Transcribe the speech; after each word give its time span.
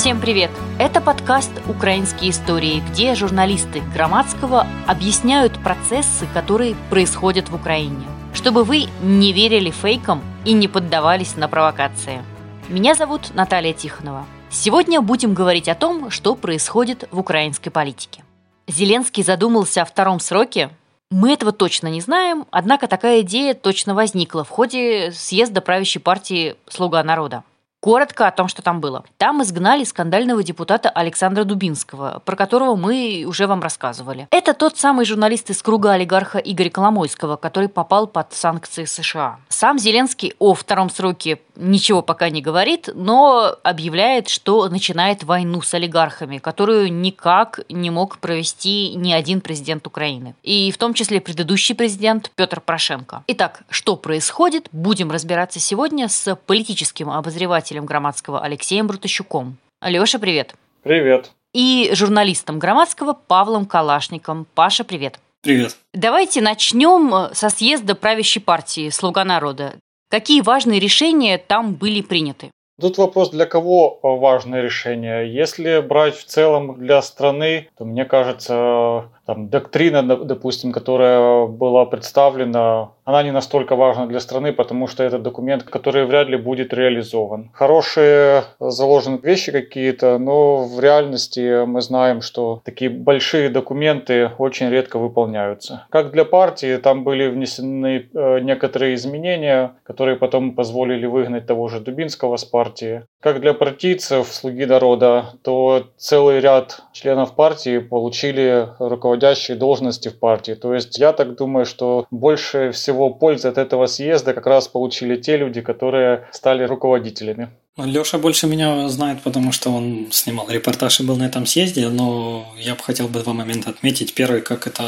Всем 0.00 0.18
привет! 0.18 0.50
Это 0.78 1.02
подкаст 1.02 1.50
«Украинские 1.68 2.30
истории», 2.30 2.82
где 2.88 3.14
журналисты 3.14 3.82
Громадского 3.92 4.66
объясняют 4.86 5.62
процессы, 5.62 6.26
которые 6.32 6.74
происходят 6.88 7.50
в 7.50 7.54
Украине, 7.54 8.06
чтобы 8.32 8.64
вы 8.64 8.86
не 9.02 9.34
верили 9.34 9.70
фейкам 9.70 10.22
и 10.46 10.54
не 10.54 10.68
поддавались 10.68 11.36
на 11.36 11.48
провокации. 11.48 12.24
Меня 12.70 12.94
зовут 12.94 13.32
Наталья 13.34 13.74
Тихонова. 13.74 14.24
Сегодня 14.48 15.02
будем 15.02 15.34
говорить 15.34 15.68
о 15.68 15.74
том, 15.74 16.10
что 16.10 16.34
происходит 16.34 17.06
в 17.10 17.18
украинской 17.18 17.68
политике. 17.68 18.24
Зеленский 18.68 19.22
задумался 19.22 19.82
о 19.82 19.84
втором 19.84 20.18
сроке. 20.18 20.70
Мы 21.10 21.34
этого 21.34 21.52
точно 21.52 21.88
не 21.88 22.00
знаем, 22.00 22.46
однако 22.50 22.88
такая 22.88 23.20
идея 23.20 23.52
точно 23.52 23.94
возникла 23.94 24.44
в 24.44 24.48
ходе 24.48 25.12
съезда 25.12 25.60
правящей 25.60 26.00
партии 26.00 26.56
«Слуга 26.70 27.02
народа». 27.02 27.42
Коротко 27.80 28.26
о 28.26 28.30
том, 28.30 28.46
что 28.48 28.60
там 28.60 28.80
было. 28.80 29.04
Там 29.16 29.42
изгнали 29.42 29.84
скандального 29.84 30.42
депутата 30.42 30.90
Александра 30.90 31.44
Дубинского, 31.44 32.20
про 32.26 32.36
которого 32.36 32.76
мы 32.76 33.24
уже 33.26 33.46
вам 33.46 33.62
рассказывали. 33.62 34.28
Это 34.30 34.52
тот 34.52 34.76
самый 34.76 35.06
журналист 35.06 35.48
из 35.48 35.62
круга 35.62 35.92
олигарха 35.92 36.38
Игоря 36.38 36.68
Коломойского, 36.68 37.36
который 37.36 37.70
попал 37.70 38.06
под 38.06 38.34
санкции 38.34 38.84
США. 38.84 39.38
Сам 39.48 39.78
Зеленский 39.78 40.34
о 40.38 40.52
втором 40.52 40.90
сроке 40.90 41.40
ничего 41.56 42.02
пока 42.02 42.28
не 42.28 42.42
говорит, 42.42 42.90
но 42.94 43.56
объявляет, 43.62 44.28
что 44.28 44.68
начинает 44.68 45.24
войну 45.24 45.62
с 45.62 45.72
олигархами, 45.72 46.36
которую 46.36 46.92
никак 46.92 47.60
не 47.70 47.88
мог 47.88 48.18
провести 48.18 48.94
ни 48.94 49.12
один 49.12 49.40
президент 49.40 49.86
Украины. 49.86 50.34
И 50.42 50.70
в 50.70 50.76
том 50.76 50.92
числе 50.92 51.20
предыдущий 51.20 51.74
президент 51.74 52.30
Петр 52.34 52.60
Порошенко. 52.60 53.24
Итак, 53.26 53.62
что 53.70 53.96
происходит, 53.96 54.68
будем 54.72 55.10
разбираться 55.10 55.60
сегодня 55.60 56.08
с 56.08 56.36
политическим 56.36 57.10
обозревателем 57.10 57.69
обозревателем 57.70 57.86
Громадского 57.86 58.40
Алексеем 58.42 58.86
Брутащуком. 58.86 59.56
Алеша, 59.80 60.18
привет. 60.18 60.54
Привет. 60.82 61.30
И 61.52 61.90
журналистом 61.94 62.58
Громадского 62.58 63.12
Павлом 63.12 63.66
Калашником. 63.66 64.46
Паша, 64.54 64.84
привет. 64.84 65.18
Привет. 65.42 65.76
Давайте 65.94 66.42
начнем 66.42 67.34
со 67.34 67.48
съезда 67.48 67.94
правящей 67.94 68.42
партии 68.42 68.90
«Слуга 68.90 69.24
народа». 69.24 69.74
Какие 70.10 70.42
важные 70.42 70.80
решения 70.80 71.38
там 71.38 71.74
были 71.74 72.02
приняты? 72.02 72.50
Тут 72.80 72.98
вопрос, 72.98 73.30
для 73.30 73.46
кого 73.46 73.98
важное 74.02 74.62
решение. 74.62 75.32
Если 75.32 75.80
брать 75.80 76.16
в 76.16 76.24
целом 76.24 76.78
для 76.78 77.02
страны, 77.02 77.68
то 77.76 77.84
мне 77.84 78.04
кажется, 78.04 79.10
там, 79.26 79.48
доктрина, 79.48 80.02
допустим, 80.02 80.72
которая 80.72 81.46
была 81.46 81.86
представлена, 81.86 82.90
она 83.04 83.22
не 83.22 83.32
настолько 83.32 83.76
важна 83.76 84.06
для 84.06 84.20
страны, 84.20 84.52
потому 84.52 84.86
что 84.86 85.02
это 85.02 85.18
документ, 85.18 85.62
который 85.64 86.04
вряд 86.04 86.28
ли 86.28 86.36
будет 86.36 86.72
реализован. 86.72 87.50
Хорошие 87.52 88.44
заложены 88.60 89.18
вещи 89.22 89.52
какие-то, 89.52 90.18
но 90.18 90.64
в 90.64 90.80
реальности 90.80 91.64
мы 91.64 91.80
знаем, 91.80 92.22
что 92.22 92.60
такие 92.64 92.90
большие 92.90 93.48
документы 93.48 94.30
очень 94.38 94.70
редко 94.70 94.98
выполняются. 94.98 95.86
Как 95.90 96.12
для 96.12 96.24
партии, 96.24 96.76
там 96.76 97.04
были 97.04 97.28
внесены 97.28 98.08
э, 98.12 98.40
некоторые 98.40 98.94
изменения, 98.94 99.72
которые 99.84 100.16
потом 100.16 100.54
позволили 100.54 101.06
выгнать 101.06 101.46
того 101.46 101.68
же 101.68 101.80
Дубинского 101.80 102.36
с 102.36 102.44
партии. 102.44 103.02
Как 103.20 103.42
для 103.42 103.52
партийцев, 103.52 104.28
слуги 104.32 104.64
народа, 104.64 105.34
то 105.42 105.90
целый 105.98 106.40
ряд 106.40 106.80
членов 106.94 107.34
партии 107.34 107.78
получили 107.78 108.68
руководящие 108.78 109.58
должности 109.58 110.08
в 110.08 110.18
партии. 110.18 110.52
То 110.52 110.72
есть 110.72 110.98
я 110.98 111.12
так 111.12 111.36
думаю, 111.36 111.66
что 111.66 112.06
больше 112.10 112.70
всего 112.72 113.10
пользы 113.10 113.48
от 113.48 113.58
этого 113.58 113.84
съезда 113.84 114.32
как 114.32 114.46
раз 114.46 114.68
получили 114.68 115.16
те 115.16 115.36
люди, 115.36 115.60
которые 115.60 116.28
стали 116.32 116.64
руководителями. 116.64 117.50
Леша 117.76 118.18
больше 118.18 118.46
меня 118.46 118.88
знает, 118.88 119.22
потому 119.22 119.52
что 119.52 119.70
он 119.70 120.08
снимал 120.10 120.48
репортаж 120.48 121.00
и 121.00 121.06
был 121.06 121.16
на 121.16 121.24
этом 121.24 121.46
съезде, 121.46 121.88
но 121.88 122.46
я 122.58 122.74
бы 122.74 122.82
хотел 122.82 123.08
бы 123.08 123.20
два 123.20 123.32
момента 123.32 123.70
отметить. 123.70 124.14
Первый, 124.14 124.40
как 124.40 124.66
это 124.66 124.84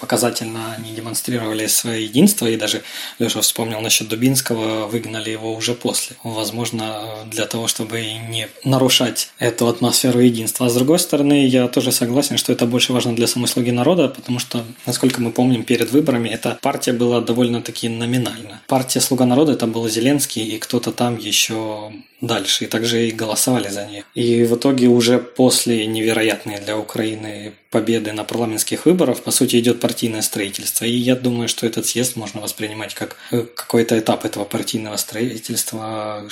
показательно 0.00 0.74
они 0.76 0.92
демонстрировали 0.92 1.66
свое 1.66 2.04
единство, 2.04 2.46
и 2.46 2.56
даже 2.56 2.82
Леша 3.18 3.40
вспомнил 3.40 3.80
насчет 3.80 4.08
Дубинского, 4.08 4.86
выгнали 4.86 5.30
его 5.30 5.54
уже 5.54 5.74
после. 5.74 6.16
Возможно, 6.24 7.02
для 7.26 7.46
того, 7.46 7.68
чтобы 7.68 8.02
не 8.28 8.48
нарушать 8.64 9.30
эту 9.38 9.68
атмосферу 9.68 10.20
единства. 10.20 10.66
А 10.66 10.70
с 10.70 10.74
другой 10.74 10.98
стороны, 10.98 11.46
я 11.46 11.68
тоже 11.68 11.92
согласен, 11.92 12.38
что 12.38 12.52
это 12.52 12.66
больше 12.66 12.92
важно 12.92 13.14
для 13.14 13.26
самой 13.26 13.48
слуги 13.48 13.70
народа, 13.70 14.08
потому 14.08 14.38
что, 14.38 14.64
насколько 14.86 15.20
мы 15.20 15.30
помним, 15.30 15.64
перед 15.64 15.90
выборами 15.90 16.28
эта 16.28 16.58
партия 16.62 16.92
была 16.92 17.20
довольно-таки 17.20 17.88
номинальна. 17.88 18.60
Партия 18.66 19.00
«Слуга 19.00 19.26
народа» 19.26 19.52
это 19.52 19.66
был 19.66 19.88
Зеленский 19.88 20.44
и 20.44 20.58
кто-то 20.58 20.92
там 20.92 21.18
еще 21.18 21.92
дальше, 22.20 22.64
и 22.64 22.66
также 22.66 23.08
и 23.08 23.10
голосовали 23.10 23.68
за 23.68 23.86
них. 23.86 24.04
И 24.14 24.44
в 24.44 24.56
итоге 24.56 24.88
уже 24.88 25.18
после 25.18 25.86
невероятной 25.86 26.60
для 26.60 26.76
Украины 26.76 27.52
победы 27.70 28.12
на 28.12 28.24
парламентских 28.24 28.84
выборах, 28.84 29.22
по 29.22 29.30
сути, 29.30 29.58
идет 29.58 29.80
партийное 29.80 30.22
строительство. 30.22 30.84
И 30.84 30.90
я 30.90 31.16
думаю, 31.16 31.48
что 31.48 31.66
этот 31.66 31.86
съезд 31.86 32.16
можно 32.16 32.40
воспринимать 32.40 32.94
как 32.94 33.16
э, 33.30 33.42
какой-то 33.42 33.98
этап 33.98 34.24
этого 34.24 34.44
партийного 34.44 34.96
строительства, 34.96 36.28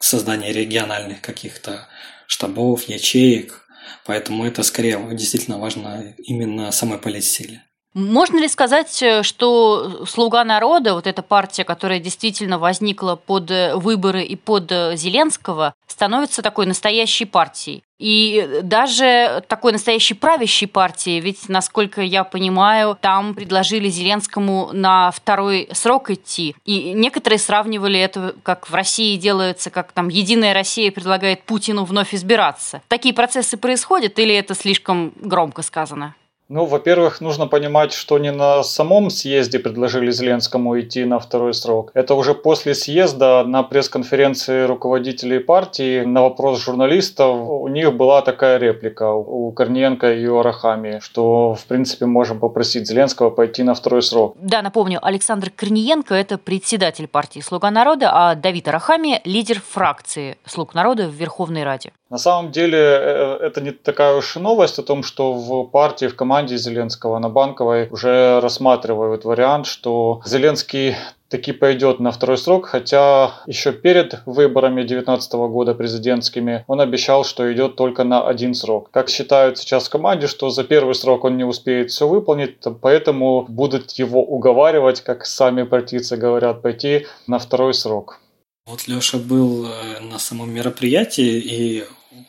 создания 0.00 0.52
региональных 0.52 1.20
каких-то 1.20 1.88
штабов, 2.26 2.88
ячеек. 2.88 3.66
Поэтому 4.04 4.44
это 4.44 4.62
скорее 4.62 4.98
действительно 5.12 5.58
важно 5.58 6.14
именно 6.18 6.72
самой 6.72 6.98
политсиле. 6.98 7.62
Можно 7.92 8.38
ли 8.38 8.48
сказать, 8.48 9.02
э, 9.02 9.24
что 9.24 10.06
«Слуга 10.06 10.44
народа», 10.44 10.94
вот 10.94 11.08
эта 11.08 11.22
партия, 11.22 11.64
которая 11.64 11.98
действительно 11.98 12.58
возникла 12.58 13.16
под 13.16 13.50
э, 13.50 13.74
выборы 13.74 14.22
и 14.22 14.36
под 14.36 14.70
э, 14.70 14.96
Зеленского, 14.96 15.74
становится 15.88 16.40
такой 16.40 16.66
настоящей 16.66 17.24
партией? 17.24 17.82
И 17.98 18.60
даже 18.62 19.44
такой 19.48 19.72
настоящей 19.72 20.14
правящей 20.14 20.68
партией, 20.68 21.20
ведь, 21.20 21.48
насколько 21.48 22.00
я 22.00 22.22
понимаю, 22.22 22.96
там 22.98 23.34
предложили 23.34 23.88
Зеленскому 23.88 24.70
на 24.72 25.10
второй 25.10 25.68
срок 25.72 26.10
идти. 26.10 26.54
И 26.64 26.92
некоторые 26.92 27.40
сравнивали 27.40 27.98
это, 27.98 28.36
как 28.44 28.70
в 28.70 28.74
России 28.74 29.16
делается, 29.16 29.70
как 29.70 29.90
там 29.90 30.08
«Единая 30.08 30.54
Россия» 30.54 30.92
предлагает 30.92 31.42
Путину 31.42 31.84
вновь 31.84 32.14
избираться. 32.14 32.82
Такие 32.86 33.12
процессы 33.12 33.56
происходят 33.56 34.16
или 34.20 34.34
это 34.34 34.54
слишком 34.54 35.12
громко 35.16 35.62
сказано? 35.62 36.14
Ну, 36.52 36.64
во-первых, 36.64 37.20
нужно 37.20 37.46
понимать, 37.46 37.92
что 37.92 38.18
не 38.18 38.32
на 38.32 38.64
самом 38.64 39.10
съезде 39.10 39.60
предложили 39.60 40.10
Зеленскому 40.10 40.80
идти 40.80 41.04
на 41.04 41.20
второй 41.20 41.54
срок. 41.54 41.92
Это 41.94 42.16
уже 42.16 42.34
после 42.34 42.74
съезда 42.74 43.44
на 43.44 43.62
пресс-конференции 43.62 44.64
руководителей 44.64 45.38
партии 45.38 46.02
на 46.04 46.22
вопрос 46.22 46.60
журналистов 46.60 47.48
у 47.48 47.68
них 47.68 47.96
была 47.96 48.20
такая 48.22 48.58
реплика 48.58 49.12
у 49.12 49.52
Корниенко 49.52 50.12
и 50.12 50.26
у 50.26 50.40
Арахами, 50.40 50.98
что, 51.00 51.54
в 51.54 51.64
принципе, 51.66 52.06
можем 52.06 52.40
попросить 52.40 52.88
Зеленского 52.88 53.30
пойти 53.30 53.62
на 53.62 53.74
второй 53.74 54.02
срок. 54.02 54.34
Да, 54.36 54.60
напомню, 54.60 54.98
Александр 55.00 55.50
Корниенко– 55.54 56.14
это 56.16 56.36
председатель 56.36 57.06
партии 57.06 57.38
«Слуга 57.38 57.70
народа», 57.70 58.10
а 58.12 58.34
Давид 58.34 58.66
Арахами– 58.66 59.20
лидер 59.24 59.60
фракции 59.60 60.36
«Слуг 60.46 60.74
народа» 60.74 61.06
в 61.06 61.14
Верховной 61.14 61.62
Раде. 61.62 61.92
На 62.10 62.18
самом 62.18 62.50
деле, 62.50 62.78
э, 62.78 63.38
это 63.40 63.60
не 63.60 63.70
такая 63.70 64.14
уж 64.16 64.34
новость 64.36 64.78
о 64.78 64.82
том, 64.82 65.02
что 65.02 65.32
в 65.32 65.64
партии, 65.70 66.06
в 66.06 66.16
команде 66.16 66.40
команде 66.40 66.56
Зеленского 66.56 67.18
на 67.18 67.28
Банковой 67.28 67.88
уже 67.90 68.40
рассматривают 68.40 69.24
вариант, 69.24 69.66
что 69.66 70.20
Зеленский 70.24 70.96
таки 71.28 71.52
пойдет 71.52 72.00
на 72.00 72.10
второй 72.10 72.38
срок, 72.38 72.66
хотя 72.66 73.32
еще 73.46 73.72
перед 73.72 74.22
выборами 74.26 74.82
2019 74.82 75.32
года 75.32 75.74
президентскими 75.74 76.64
он 76.66 76.80
обещал, 76.80 77.24
что 77.24 77.52
идет 77.52 77.76
только 77.76 78.04
на 78.04 78.26
один 78.26 78.54
срок. 78.54 78.90
Как 78.90 79.08
считают 79.08 79.58
сейчас 79.58 79.86
в 79.86 79.90
команде, 79.90 80.26
что 80.26 80.50
за 80.50 80.64
первый 80.64 80.94
срок 80.94 81.24
он 81.24 81.36
не 81.36 81.44
успеет 81.44 81.90
все 81.90 82.08
выполнить, 82.08 82.56
поэтому 82.80 83.44
будут 83.48 83.92
его 83.98 84.22
уговаривать, 84.22 85.02
как 85.02 85.26
сами 85.26 85.64
партийцы 85.64 86.16
говорят, 86.16 86.62
пойти 86.62 87.06
на 87.26 87.38
второй 87.38 87.74
срок. 87.74 88.18
Вот 88.66 88.88
Леша 88.88 89.18
был 89.18 89.66
э, 89.66 90.00
на 90.00 90.18
самом 90.18 90.54
мероприятии, 90.54 91.38
и 91.38 91.84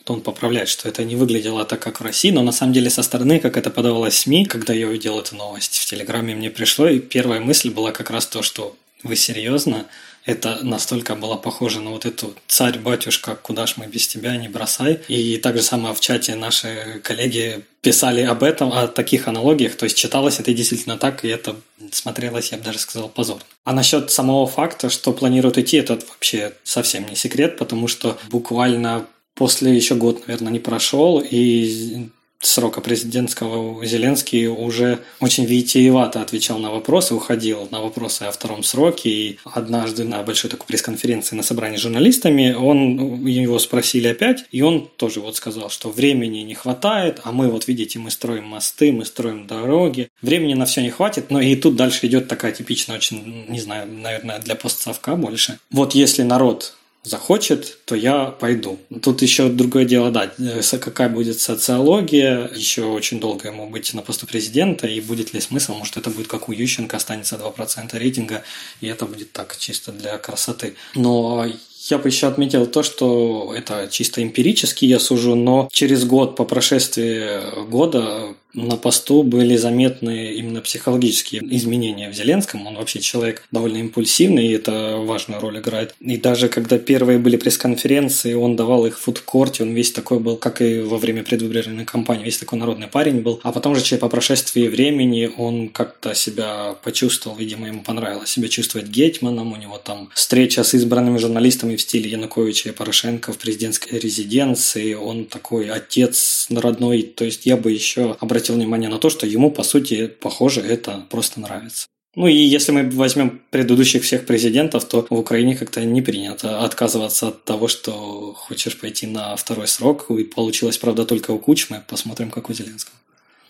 он 0.07 0.21
поправляет, 0.21 0.69
что 0.69 0.87
это 0.87 1.03
не 1.03 1.15
выглядело 1.15 1.65
так, 1.65 1.79
как 1.79 1.99
в 1.99 2.03
России, 2.03 2.31
но 2.31 2.43
на 2.43 2.51
самом 2.51 2.73
деле 2.73 2.89
со 2.89 3.03
стороны, 3.03 3.39
как 3.39 3.57
это 3.57 3.69
подавалось 3.69 4.19
СМИ, 4.19 4.45
когда 4.45 4.73
я 4.73 4.87
увидел 4.87 5.19
эту 5.19 5.35
новость 5.35 5.77
в 5.77 5.85
Телеграме, 5.85 6.35
мне 6.35 6.49
пришло, 6.49 6.87
и 6.87 6.99
первая 6.99 7.39
мысль 7.39 7.69
была 7.69 7.91
как 7.91 8.09
раз 8.09 8.27
то, 8.27 8.41
что 8.41 8.75
вы 9.03 9.15
серьезно? 9.15 9.87
Это 10.23 10.59
настолько 10.61 11.15
было 11.15 11.35
похоже 11.35 11.79
на 11.79 11.89
вот 11.89 12.05
эту 12.05 12.35
«Царь-батюшка, 12.47 13.35
куда 13.35 13.65
ж 13.65 13.77
мы 13.77 13.87
без 13.87 14.07
тебя, 14.07 14.37
не 14.37 14.49
бросай». 14.49 15.01
И 15.07 15.37
так 15.37 15.57
же 15.57 15.63
самое 15.63 15.95
в 15.95 15.99
чате 15.99 16.35
наши 16.35 17.01
коллеги 17.03 17.65
писали 17.81 18.21
об 18.21 18.43
этом, 18.43 18.71
о 18.71 18.87
таких 18.87 19.27
аналогиях. 19.27 19.75
То 19.75 19.85
есть 19.85 19.97
читалось 19.97 20.39
это 20.39 20.53
действительно 20.53 20.97
так, 20.97 21.25
и 21.25 21.27
это 21.27 21.55
смотрелось, 21.91 22.51
я 22.51 22.59
бы 22.59 22.63
даже 22.63 22.77
сказал, 22.77 23.09
позор. 23.09 23.41
А 23.63 23.73
насчет 23.73 24.11
самого 24.11 24.45
факта, 24.45 24.91
что 24.91 25.11
планируют 25.11 25.57
идти, 25.57 25.77
это 25.77 25.93
вообще 25.95 26.53
совсем 26.63 27.09
не 27.09 27.15
секрет, 27.15 27.57
потому 27.57 27.87
что 27.87 28.19
буквально 28.29 29.07
после 29.35 29.75
еще 29.75 29.95
год, 29.95 30.27
наверное, 30.27 30.51
не 30.51 30.59
прошел, 30.59 31.19
и 31.19 32.09
срока 32.41 32.81
президентского 32.81 33.85
Зеленский 33.85 34.47
уже 34.47 34.99
очень 35.19 35.45
витиевато 35.45 36.21
отвечал 36.21 36.57
на 36.59 36.71
вопросы, 36.71 37.13
уходил 37.13 37.67
на 37.71 37.81
вопросы 37.81 38.23
о 38.23 38.31
втором 38.31 38.63
сроке. 38.63 39.09
И 39.09 39.39
однажды 39.45 40.03
на 40.03 40.21
большой 40.23 40.49
такой 40.49 40.67
пресс-конференции 40.67 41.35
на 41.35 41.43
собрании 41.43 41.77
с 41.77 41.81
журналистами 41.81 42.53
он, 42.53 43.25
его 43.25 43.59
спросили 43.59 44.07
опять, 44.07 44.45
и 44.51 44.61
он 44.61 44.89
тоже 44.97 45.19
вот 45.19 45.35
сказал, 45.35 45.69
что 45.69 45.89
времени 45.89 46.39
не 46.39 46.55
хватает, 46.55 47.21
а 47.23 47.31
мы 47.31 47.49
вот 47.49 47.67
видите, 47.67 47.99
мы 47.99 48.11
строим 48.11 48.45
мосты, 48.45 48.91
мы 48.91 49.05
строим 49.05 49.47
дороги. 49.47 50.09
Времени 50.21 50.53
на 50.53 50.65
все 50.65 50.81
не 50.81 50.89
хватит, 50.89 51.29
но 51.29 51.39
и 51.39 51.55
тут 51.55 51.75
дальше 51.75 52.07
идет 52.07 52.27
такая 52.27 52.51
типичная 52.51 52.97
очень, 52.97 53.45
не 53.49 53.59
знаю, 53.59 53.87
наверное, 53.87 54.39
для 54.39 54.55
постсовка 54.55 55.15
больше. 55.15 55.59
Вот 55.69 55.93
если 55.93 56.23
народ 56.23 56.75
захочет, 57.03 57.79
то 57.85 57.95
я 57.95 58.25
пойду. 58.25 58.79
Тут 59.01 59.21
еще 59.21 59.49
другое 59.49 59.85
дело, 59.85 60.11
да, 60.11 60.31
какая 60.79 61.09
будет 61.09 61.39
социология, 61.39 62.49
еще 62.55 62.83
очень 62.83 63.19
долго 63.19 63.47
ему 63.47 63.69
быть 63.69 63.93
на 63.93 64.01
посту 64.01 64.27
президента, 64.27 64.87
и 64.87 65.01
будет 65.01 65.33
ли 65.33 65.41
смысл, 65.41 65.73
может 65.73 65.97
это 65.97 66.09
будет 66.09 66.27
как 66.27 66.49
у 66.49 66.51
Ющенко, 66.51 66.97
останется 66.97 67.35
2% 67.35 67.97
рейтинга, 67.97 68.43
и 68.81 68.87
это 68.87 69.05
будет 69.05 69.31
так, 69.31 69.57
чисто 69.57 69.91
для 69.91 70.17
красоты. 70.17 70.75
Но 70.95 71.47
я 71.89 71.97
бы 71.97 72.09
еще 72.09 72.27
отметил 72.27 72.67
то, 72.67 72.83
что 72.83 73.53
это 73.55 73.87
чисто 73.89 74.21
эмпирически 74.21 74.85
я 74.85 74.99
сужу, 74.99 75.35
но 75.35 75.67
через 75.71 76.05
год 76.05 76.35
по 76.35 76.45
прошествии 76.45 77.65
года 77.67 78.35
на 78.53 78.77
посту 78.77 79.23
были 79.23 79.55
заметны 79.55 80.33
именно 80.33 80.61
психологические 80.61 81.41
изменения 81.55 82.09
в 82.09 82.13
Зеленском. 82.13 82.65
Он 82.67 82.75
вообще 82.75 82.99
человек 82.99 83.43
довольно 83.51 83.77
импульсивный, 83.77 84.47
и 84.47 84.53
это 84.53 84.97
важную 84.99 85.41
роль 85.41 85.59
играет. 85.59 85.95
И 85.99 86.17
даже 86.17 86.49
когда 86.49 86.77
первые 86.77 87.19
были 87.19 87.37
пресс-конференции, 87.37 88.33
он 88.33 88.55
давал 88.55 88.85
их 88.85 88.97
в 88.97 89.01
фудкорте, 89.01 89.63
он 89.63 89.73
весь 89.73 89.91
такой 89.91 90.19
был, 90.19 90.37
как 90.37 90.61
и 90.61 90.79
во 90.81 90.97
время 90.97 91.23
предвыборной 91.23 91.85
кампании, 91.85 92.25
весь 92.25 92.37
такой 92.37 92.59
народный 92.59 92.87
парень 92.87 93.21
был. 93.21 93.39
А 93.43 93.51
потом 93.51 93.75
же 93.75 93.97
по 93.97 94.09
прошествии 94.09 94.67
времени 94.67 95.29
он 95.37 95.69
как-то 95.69 96.13
себя 96.13 96.75
почувствовал, 96.83 97.37
видимо, 97.37 97.67
ему 97.67 97.81
понравилось 97.81 98.29
себя 98.29 98.47
чувствовать 98.47 98.87
гетьманом, 98.87 99.53
у 99.53 99.55
него 99.55 99.77
там 99.77 100.09
встреча 100.13 100.63
с 100.63 100.73
избранными 100.73 101.17
журналистами 101.17 101.75
в 101.75 101.81
стиле 101.81 102.11
Януковича 102.11 102.69
и 102.69 102.71
Порошенко 102.71 103.33
в 103.33 103.37
президентской 103.37 103.99
резиденции, 103.99 104.93
он 104.93 105.25
такой 105.25 105.69
отец 105.69 106.47
родной, 106.49 107.01
то 107.03 107.25
есть 107.25 107.45
я 107.45 107.57
бы 107.57 107.71
еще 107.71 108.15
обратил 108.19 108.40
обратил 108.41 108.55
внимание 108.55 108.89
на 108.89 108.97
то, 108.97 109.09
что 109.09 109.27
ему, 109.27 109.51
по 109.51 109.63
сути, 109.63 110.07
похоже, 110.07 110.61
это 110.61 111.05
просто 111.09 111.39
нравится. 111.39 111.85
Ну 112.15 112.27
и 112.27 112.33
если 112.33 112.73
мы 112.73 112.89
возьмем 112.89 113.41
предыдущих 113.51 114.03
всех 114.03 114.25
президентов, 114.25 114.83
то 114.83 115.05
в 115.09 115.19
Украине 115.19 115.55
как-то 115.55 115.85
не 115.85 116.01
принято 116.01 116.65
отказываться 116.65 117.27
от 117.27 117.45
того, 117.45 117.67
что 117.67 118.33
хочешь 118.35 118.77
пойти 118.79 119.07
на 119.07 119.35
второй 119.35 119.67
срок. 119.67 120.09
И 120.09 120.23
получилось, 120.23 120.77
правда, 120.77 121.05
только 121.05 121.31
у 121.31 121.39
Кучмы. 121.39 121.81
Посмотрим, 121.87 122.29
как 122.29 122.49
у 122.49 122.53
Зеленского. 122.53 122.95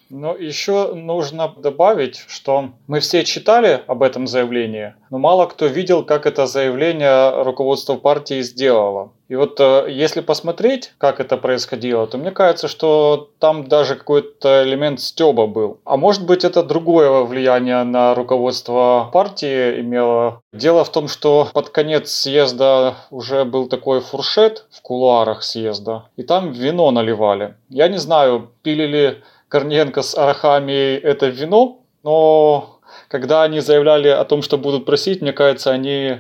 Но 0.09 0.35
еще 0.35 0.93
нужно 0.93 1.47
добавить, 1.57 2.25
что 2.27 2.73
мы 2.87 2.99
все 2.99 3.23
читали 3.23 3.81
об 3.87 4.03
этом 4.03 4.27
заявлении, 4.27 4.93
но 5.09 5.19
мало 5.19 5.45
кто 5.45 5.67
видел, 5.67 6.03
как 6.05 6.25
это 6.25 6.47
заявление 6.47 7.43
руководство 7.43 7.95
партии 7.95 8.41
сделало. 8.41 9.13
И 9.31 9.35
вот 9.35 9.61
э, 9.61 9.85
если 9.87 10.19
посмотреть, 10.19 10.91
как 10.97 11.21
это 11.21 11.37
происходило, 11.37 12.05
то 12.05 12.17
мне 12.17 12.31
кажется, 12.31 12.67
что 12.67 13.29
там 13.39 13.69
даже 13.69 13.95
какой-то 13.95 14.63
элемент 14.65 14.99
стеба 14.99 15.47
был. 15.47 15.79
А 15.85 15.95
может 15.95 16.25
быть 16.25 16.43
это 16.43 16.63
другое 16.63 17.23
влияние 17.23 17.81
на 17.83 18.13
руководство 18.13 19.09
партии 19.13 19.79
имело. 19.79 20.41
Дело 20.51 20.83
в 20.83 20.91
том, 20.91 21.07
что 21.07 21.47
под 21.53 21.69
конец 21.69 22.11
съезда 22.11 22.95
уже 23.09 23.45
был 23.45 23.69
такой 23.69 24.01
фуршет 24.01 24.65
в 24.69 24.81
кулуарах 24.81 25.43
съезда, 25.43 26.09
и 26.17 26.23
там 26.23 26.51
вино 26.51 26.91
наливали. 26.91 27.55
Я 27.69 27.87
не 27.87 27.99
знаю, 27.99 28.51
пили 28.63 28.85
ли 28.85 29.23
Корниенко 29.47 30.01
с 30.01 30.13
Арахами 30.13 30.97
это 30.97 31.27
вино, 31.27 31.79
но 32.03 32.81
когда 33.07 33.43
они 33.43 33.61
заявляли 33.61 34.09
о 34.09 34.25
том, 34.25 34.41
что 34.41 34.57
будут 34.57 34.85
просить, 34.85 35.21
мне 35.21 35.31
кажется, 35.31 35.71
они 35.71 36.17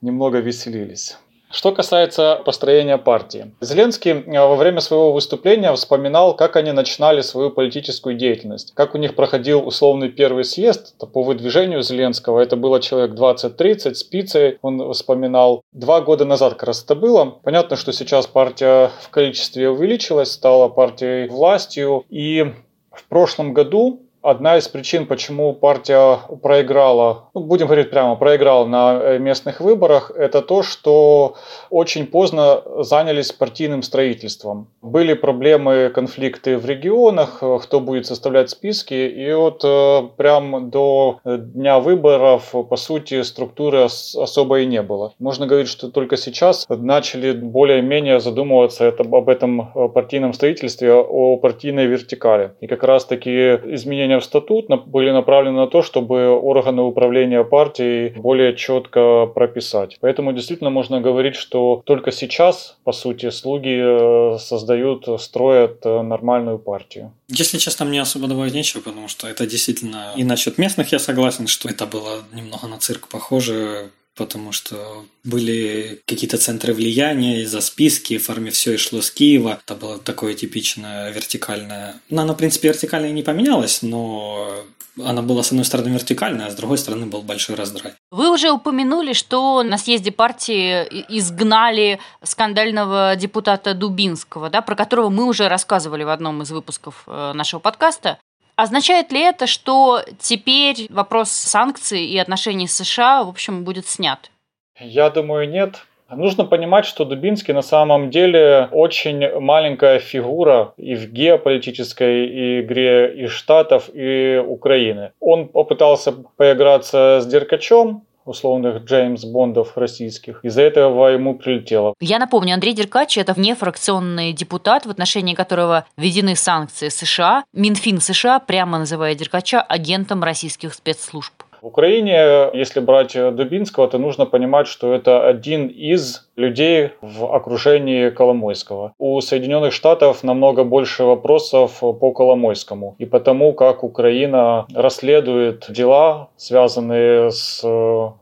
немного 0.00 0.38
веселились. 0.38 1.16
Что 1.52 1.70
касается 1.72 2.40
построения 2.46 2.96
партии. 2.96 3.52
Зеленский 3.60 4.12
э, 4.12 4.40
во 4.40 4.56
время 4.56 4.80
своего 4.80 5.12
выступления 5.12 5.72
вспоминал, 5.74 6.34
как 6.34 6.56
они 6.56 6.72
начинали 6.72 7.20
свою 7.20 7.50
политическую 7.50 8.16
деятельность. 8.16 8.72
Как 8.74 8.94
у 8.94 8.98
них 8.98 9.14
проходил 9.14 9.66
условный 9.66 10.08
первый 10.08 10.44
съезд 10.44 10.96
по 11.12 11.22
выдвижению 11.22 11.82
Зеленского. 11.82 12.40
Это 12.40 12.56
было 12.56 12.80
человек 12.80 13.14
20-30 13.14 13.94
спицей, 13.94 14.58
он 14.62 14.92
вспоминал. 14.94 15.62
Два 15.72 16.00
года 16.00 16.24
назад 16.24 16.54
как 16.54 16.68
раз 16.68 16.82
это 16.82 16.94
было. 16.94 17.38
Понятно, 17.42 17.76
что 17.76 17.92
сейчас 17.92 18.26
партия 18.26 18.90
в 19.02 19.10
количестве 19.10 19.68
увеличилась, 19.68 20.32
стала 20.32 20.68
партией 20.68 21.28
властью. 21.28 22.06
И 22.08 22.54
в 22.90 23.04
прошлом 23.08 23.52
году 23.52 24.00
одна 24.22 24.56
из 24.56 24.68
причин, 24.68 25.06
почему 25.06 25.52
партия 25.52 26.18
проиграла, 26.42 27.28
ну, 27.34 27.42
будем 27.42 27.66
говорить 27.66 27.90
прямо, 27.90 28.16
проиграла 28.16 28.64
на 28.66 29.00
э, 29.00 29.18
местных 29.18 29.60
выборах, 29.60 30.12
это 30.16 30.40
то, 30.42 30.62
что 30.62 31.34
очень 31.70 32.06
поздно 32.06 32.62
занялись 32.78 33.32
партийным 33.32 33.82
строительством. 33.82 34.68
Были 34.80 35.14
проблемы, 35.14 35.90
конфликты 35.94 36.56
в 36.56 36.66
регионах, 36.66 37.38
э, 37.42 37.58
кто 37.62 37.80
будет 37.80 38.06
составлять 38.06 38.50
списки, 38.50 38.94
и 38.94 39.32
вот 39.32 39.62
э, 39.64 40.02
прям 40.16 40.70
до 40.70 41.20
дня 41.24 41.80
выборов, 41.80 42.54
по 42.68 42.76
сути, 42.76 43.22
структуры 43.22 43.82
особо 43.82 44.60
и 44.60 44.66
не 44.66 44.82
было. 44.82 45.12
Можно 45.18 45.46
говорить, 45.46 45.68
что 45.68 45.90
только 45.90 46.16
сейчас 46.16 46.66
начали 46.68 47.32
более-менее 47.32 48.20
задумываться 48.20 48.88
об 48.88 49.28
этом 49.28 49.72
партийном 49.92 50.32
строительстве, 50.32 50.94
о 50.94 51.36
партийной 51.36 51.86
вертикали. 51.86 52.52
И 52.60 52.66
как 52.66 52.84
раз-таки 52.84 53.30
изменения 53.74 54.11
изменения 54.12 54.20
в 54.20 54.24
статут 54.24 54.66
были 54.86 55.10
направлены 55.10 55.56
на 55.56 55.66
то, 55.66 55.82
чтобы 55.82 56.28
органы 56.28 56.82
управления 56.82 57.44
партией 57.44 58.10
более 58.20 58.56
четко 58.56 59.26
прописать. 59.26 59.98
Поэтому 60.00 60.32
действительно 60.32 60.70
можно 60.70 61.00
говорить, 61.00 61.36
что 61.36 61.82
только 61.84 62.12
сейчас, 62.12 62.76
по 62.84 62.92
сути, 62.92 63.30
слуги 63.30 63.78
э, 63.80 64.38
создают, 64.38 65.20
строят 65.20 65.84
э, 65.84 66.02
нормальную 66.02 66.58
партию. 66.58 67.12
Если 67.28 67.58
честно, 67.58 67.86
мне 67.86 68.00
особо 68.00 68.26
добавить 68.26 68.54
нечего, 68.54 68.82
потому 68.82 69.08
что 69.08 69.26
это 69.26 69.46
действительно... 69.46 70.12
И 70.16 70.24
насчет 70.24 70.58
местных 70.58 70.92
я 70.92 70.98
согласен, 70.98 71.46
что 71.46 71.68
это 71.68 71.86
было 71.86 72.22
немного 72.32 72.66
на 72.68 72.78
цирк 72.78 73.08
похоже 73.08 73.90
потому 74.16 74.52
что 74.52 75.04
были 75.24 76.00
какие-то 76.06 76.38
центры 76.38 76.74
влияния 76.74 77.42
из-за 77.42 77.60
списки, 77.60 78.18
в 78.18 78.24
форме 78.24 78.50
все 78.50 78.74
и 78.74 78.76
шло 78.76 79.00
с 79.00 79.10
Киева. 79.10 79.60
Это 79.64 79.74
было 79.74 79.98
такое 79.98 80.34
типичное 80.34 81.10
вертикальное... 81.10 82.00
Ну, 82.10 82.22
оно, 82.22 82.34
в 82.34 82.36
принципе, 82.36 82.68
вертикальное 82.68 83.12
не 83.12 83.22
поменялось, 83.22 83.82
но 83.82 84.64
она 85.02 85.22
была, 85.22 85.42
с 85.42 85.48
одной 85.48 85.64
стороны, 85.64 85.88
вертикальная, 85.88 86.46
а 86.46 86.50
с 86.50 86.54
другой 86.54 86.76
стороны, 86.76 87.06
был 87.06 87.22
большой 87.22 87.56
раздрай. 87.56 87.94
Вы 88.10 88.30
уже 88.30 88.50
упомянули, 88.50 89.14
что 89.14 89.62
на 89.62 89.78
съезде 89.78 90.12
партии 90.12 90.82
изгнали 91.08 91.98
скандального 92.22 93.16
депутата 93.16 93.74
Дубинского, 93.74 94.50
да, 94.50 94.60
про 94.60 94.74
которого 94.74 95.08
мы 95.08 95.24
уже 95.24 95.48
рассказывали 95.48 96.04
в 96.04 96.10
одном 96.10 96.42
из 96.42 96.50
выпусков 96.50 97.04
э, 97.06 97.32
нашего 97.32 97.60
подкаста. 97.60 98.18
Означает 98.62 99.10
ли 99.10 99.20
это, 99.20 99.48
что 99.48 100.02
теперь 100.20 100.86
вопрос 100.88 101.30
санкций 101.30 102.04
и 102.04 102.16
отношений 102.16 102.68
с 102.68 102.76
США, 102.76 103.24
в 103.24 103.28
общем, 103.28 103.64
будет 103.64 103.88
снят? 103.88 104.30
Я 104.78 105.10
думаю, 105.10 105.50
нет. 105.50 105.84
Нужно 106.08 106.44
понимать, 106.44 106.84
что 106.84 107.04
Дубинский 107.04 107.54
на 107.54 107.62
самом 107.62 108.10
деле 108.10 108.68
очень 108.70 109.40
маленькая 109.40 109.98
фигура 109.98 110.74
и 110.76 110.94
в 110.94 111.10
геополитической 111.10 112.60
игре 112.60 113.12
и 113.24 113.26
Штатов, 113.26 113.90
и 113.92 114.40
Украины. 114.46 115.10
Он 115.18 115.48
попытался 115.48 116.12
поиграться 116.12 117.18
с 117.20 117.26
Деркачем, 117.26 118.02
условных 118.24 118.84
Джеймс 118.84 119.24
Бондов 119.24 119.76
российских. 119.76 120.40
Из-за 120.44 120.62
этого 120.62 121.08
ему 121.08 121.34
прилетело. 121.34 121.94
Я 122.00 122.18
напомню, 122.18 122.54
Андрей 122.54 122.74
Деркач– 122.74 123.18
это 123.18 123.32
внефракционный 123.32 124.32
депутат, 124.32 124.86
в 124.86 124.90
отношении 124.90 125.34
которого 125.34 125.86
введены 125.96 126.36
санкции 126.36 126.88
США. 126.88 127.44
Минфин 127.52 128.00
США 128.00 128.38
прямо 128.38 128.78
называет 128.78 129.18
Деркача 129.18 129.60
агентом 129.60 130.22
российских 130.22 130.74
спецслужб. 130.74 131.32
В 131.62 131.66
Украине, 131.66 132.50
если 132.54 132.80
брать 132.80 133.12
Дубинского, 133.14 133.86
то 133.86 133.96
нужно 133.96 134.26
понимать, 134.26 134.66
что 134.66 134.92
это 134.92 135.24
один 135.24 135.68
из 135.68 136.28
людей 136.34 136.90
в 137.00 137.32
окружении 137.32 138.10
Коломойского. 138.10 138.94
У 138.98 139.20
Соединенных 139.20 139.72
Штатов 139.72 140.24
намного 140.24 140.64
больше 140.64 141.04
вопросов 141.04 141.78
по 141.78 142.10
Коломойскому. 142.10 142.96
И 142.98 143.04
потому, 143.04 143.52
как 143.52 143.84
Украина 143.84 144.66
расследует 144.74 145.66
дела, 145.68 146.30
связанные 146.36 147.30
с 147.30 147.62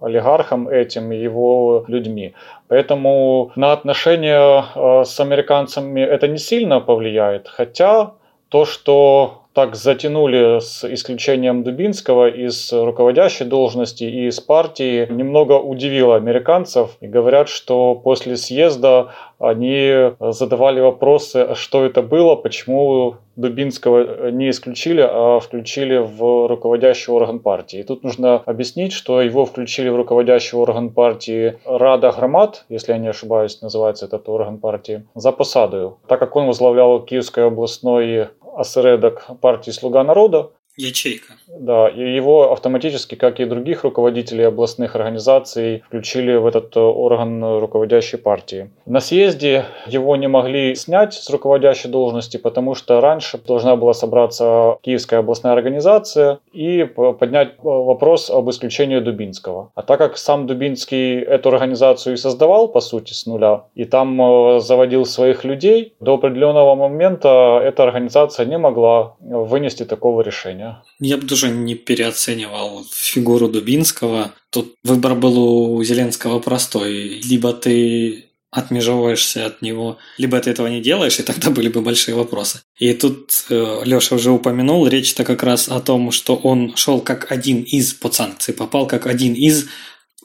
олигархом 0.03 0.69
этим 0.69 1.11
и 1.11 1.17
его 1.17 1.87
людьми. 1.89 2.35
Поэтому 2.69 3.53
на 3.57 3.73
отношения 3.73 4.67
э, 4.75 5.05
с 5.07 5.19
американцами 5.19 6.03
это 6.03 6.29
не 6.29 6.37
сильно 6.37 6.81
повлияет. 6.81 7.49
Хотя 7.49 8.13
то, 8.51 8.67
что 8.67 9.40
так 9.53 9.75
затянули 9.75 10.61
с 10.61 10.85
исключением 10.85 11.63
Дубинского 11.63 12.29
из 12.29 12.73
руководящей 12.73 13.47
должности 13.47 14.05
и 14.05 14.29
из 14.29 14.41
партии, 14.41 15.07
немного 15.11 15.55
удивило 15.55 16.17
американцев. 16.17 16.97
И 17.01 17.07
говорят, 17.07 17.49
что 17.49 17.95
после 17.95 18.37
съезда 18.37 19.13
они 19.39 20.13
задавали 20.21 20.81
вопросы, 20.81 21.37
а 21.37 21.55
что 21.55 21.85
это 21.85 22.03
было, 22.03 22.37
почему 22.37 23.17
Дубинского 23.37 24.31
не 24.31 24.51
исключили, 24.51 25.01
а 25.01 25.41
включили 25.41 25.97
в 25.97 26.47
руководящий 26.47 27.11
орган 27.11 27.39
партии. 27.39 27.81
И 27.81 27.83
тут 27.83 28.03
нужно 28.05 28.35
объяснить, 28.37 28.93
что 28.93 29.23
его 29.23 29.47
включили 29.47 29.89
в 29.89 29.97
руководящий 29.97 30.59
орган 30.59 30.91
партии 30.91 31.59
Рада 31.65 32.13
Громад, 32.13 32.67
если 32.69 32.93
я 32.93 32.99
не 32.99 33.09
ошибаюсь, 33.09 33.63
называется 33.63 34.07
этот 34.07 34.29
орган 34.29 34.59
партии, 34.59 35.05
за 35.15 35.33
посадою. 35.33 35.97
Так 36.07 36.19
как 36.19 36.37
он 36.37 36.47
возглавлял 36.47 37.01
Киевской 37.01 37.47
областной 37.47 38.29
осередок 38.61 39.27
партии 39.41 39.71
«Слуга 39.71 40.05
народа», 40.05 40.51
Ячейка. 40.81 41.35
Да, 41.59 41.89
и 41.89 42.15
его 42.15 42.53
автоматически, 42.53 43.15
как 43.15 43.41
и 43.41 43.45
других 43.45 43.85
руководителей 43.85 44.45
областных 44.45 44.97
организаций, 44.97 45.83
включили 45.87 46.35
в 46.37 46.47
этот 46.47 46.77
э, 46.77 46.81
орган 46.81 47.59
руководящей 47.59 48.19
партии. 48.19 48.71
На 48.87 49.01
съезде 49.01 49.65
его 49.87 50.17
не 50.17 50.29
могли 50.29 50.75
снять 50.75 51.15
с 51.15 51.29
руководящей 51.29 51.91
должности, 51.91 52.37
потому 52.37 52.75
что 52.75 53.01
раньше 53.01 53.39
должна 53.39 53.77
была 53.77 53.95
собраться 53.95 54.79
Киевская 54.83 55.21
областная 55.21 55.53
организация 55.53 56.39
и 56.53 56.85
поднять 56.85 57.49
э, 57.49 57.53
вопрос 57.63 58.31
об 58.31 58.49
исключении 58.49 59.01
Дубинского. 59.01 59.71
А 59.75 59.83
так 59.83 59.99
как 59.99 60.17
сам 60.17 60.47
Дубинский 60.47 61.21
эту 61.21 61.51
организацию 61.51 62.15
и 62.15 62.17
создавал, 62.17 62.69
по 62.69 62.81
сути, 62.81 63.13
с 63.13 63.27
нуля, 63.27 63.65
и 63.75 63.85
там 63.85 64.21
э, 64.21 64.61
заводил 64.61 65.05
своих 65.05 65.45
людей, 65.45 65.95
до 66.01 66.15
определенного 66.15 66.75
момента 66.75 67.61
эта 67.63 67.83
организация 67.83 68.47
не 68.47 68.57
могла 68.57 69.17
вынести 69.21 69.85
такого 69.85 70.23
решения. 70.23 70.70
Я 70.99 71.17
бы 71.17 71.27
тоже 71.27 71.51
не 71.51 71.75
переоценивал 71.75 72.87
фигуру 72.93 73.49
Дубинского. 73.49 74.35
Тут 74.51 74.75
выбор 74.85 75.15
был 75.15 75.39
у 75.39 75.83
Зеленского 75.83 76.41
простой. 76.41 77.21
Либо 77.25 77.53
ты 77.53 78.31
отмежевываешься 78.51 79.47
от 79.47 79.63
него, 79.63 79.99
либо 80.19 80.41
ты 80.41 80.51
этого 80.51 80.67
не 80.67 80.81
делаешь, 80.81 81.19
и 81.19 81.23
тогда 81.23 81.51
были 81.57 81.69
бы 81.69 81.81
большие 81.83 82.15
вопросы. 82.15 82.63
И 82.79 82.93
тут 82.95 83.45
э, 83.49 83.83
Леша 83.85 84.17
уже 84.17 84.31
упомянул, 84.31 84.87
речь-то 84.87 85.25
как 85.25 85.43
раз 85.43 85.69
о 85.69 85.81
том, 85.81 86.11
что 86.11 86.35
он 86.35 86.75
шел 86.77 87.01
как 87.01 87.31
один 87.31 87.63
из 87.63 87.95
под 87.95 88.15
санкции, 88.15 88.53
попал 88.53 88.87
как 88.87 89.07
один 89.07 89.35
из 89.35 89.69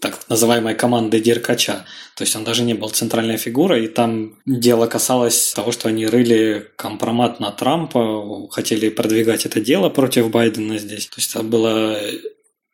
так 0.01 0.19
называемой 0.29 0.75
команды 0.75 1.19
Деркача. 1.19 1.85
То 2.15 2.23
есть 2.23 2.35
он 2.35 2.43
даже 2.43 2.63
не 2.63 2.73
был 2.73 2.89
центральной 2.89 3.37
фигурой, 3.37 3.85
и 3.85 3.87
там 3.87 4.35
дело 4.45 4.87
касалось 4.87 5.53
того, 5.53 5.71
что 5.71 5.89
они 5.89 6.05
рыли 6.05 6.67
компромат 6.75 7.39
на 7.39 7.51
Трампа, 7.51 8.47
хотели 8.49 8.89
продвигать 8.89 9.45
это 9.45 9.61
дело 9.61 9.89
против 9.89 10.29
Байдена 10.29 10.77
здесь. 10.77 11.07
То 11.07 11.15
есть 11.17 11.35
это 11.35 11.43
было 11.43 11.97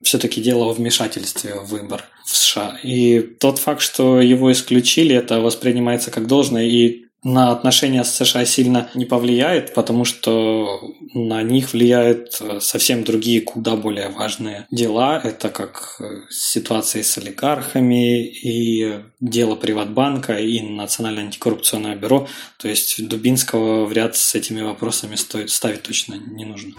все-таки 0.03 0.41
дело 0.41 0.65
о 0.65 0.73
вмешательстве 0.73 1.55
в 1.55 1.65
выбор 1.69 2.03
в 2.25 2.35
США. 2.35 2.79
И 2.83 3.19
тот 3.19 3.59
факт, 3.59 3.81
что 3.81 4.19
его 4.19 4.51
исключили, 4.51 5.15
это 5.15 5.39
воспринимается 5.39 6.11
как 6.11 6.27
должное, 6.27 6.65
и 6.65 7.05
на 7.23 7.51
отношения 7.51 8.03
с 8.03 8.15
США 8.15 8.45
сильно 8.45 8.89
не 8.95 9.05
повлияет, 9.05 9.73
потому 9.73 10.05
что 10.05 10.81
на 11.13 11.43
них 11.43 11.73
влияют 11.73 12.37
э, 12.41 12.59
совсем 12.59 13.03
другие, 13.03 13.41
куда 13.41 13.75
более 13.75 14.09
важные 14.09 14.65
дела. 14.71 15.21
Это 15.23 15.49
как 15.49 15.97
э, 15.99 16.21
ситуация 16.29 17.03
с 17.03 17.17
олигархами 17.17 18.25
и 18.25 19.03
дело 19.19 19.55
Приватбанка 19.55 20.33
и 20.33 20.61
Национальное 20.61 21.25
антикоррупционное 21.25 21.95
бюро. 21.95 22.27
То 22.57 22.67
есть 22.67 23.07
Дубинского 23.07 23.85
в 23.85 23.93
ряд 23.93 24.15
с 24.15 24.33
этими 24.33 24.61
вопросами 24.61 25.15
стоит 25.15 25.51
ставить 25.51 25.83
точно 25.83 26.15
не 26.15 26.45
нужно. 26.45 26.73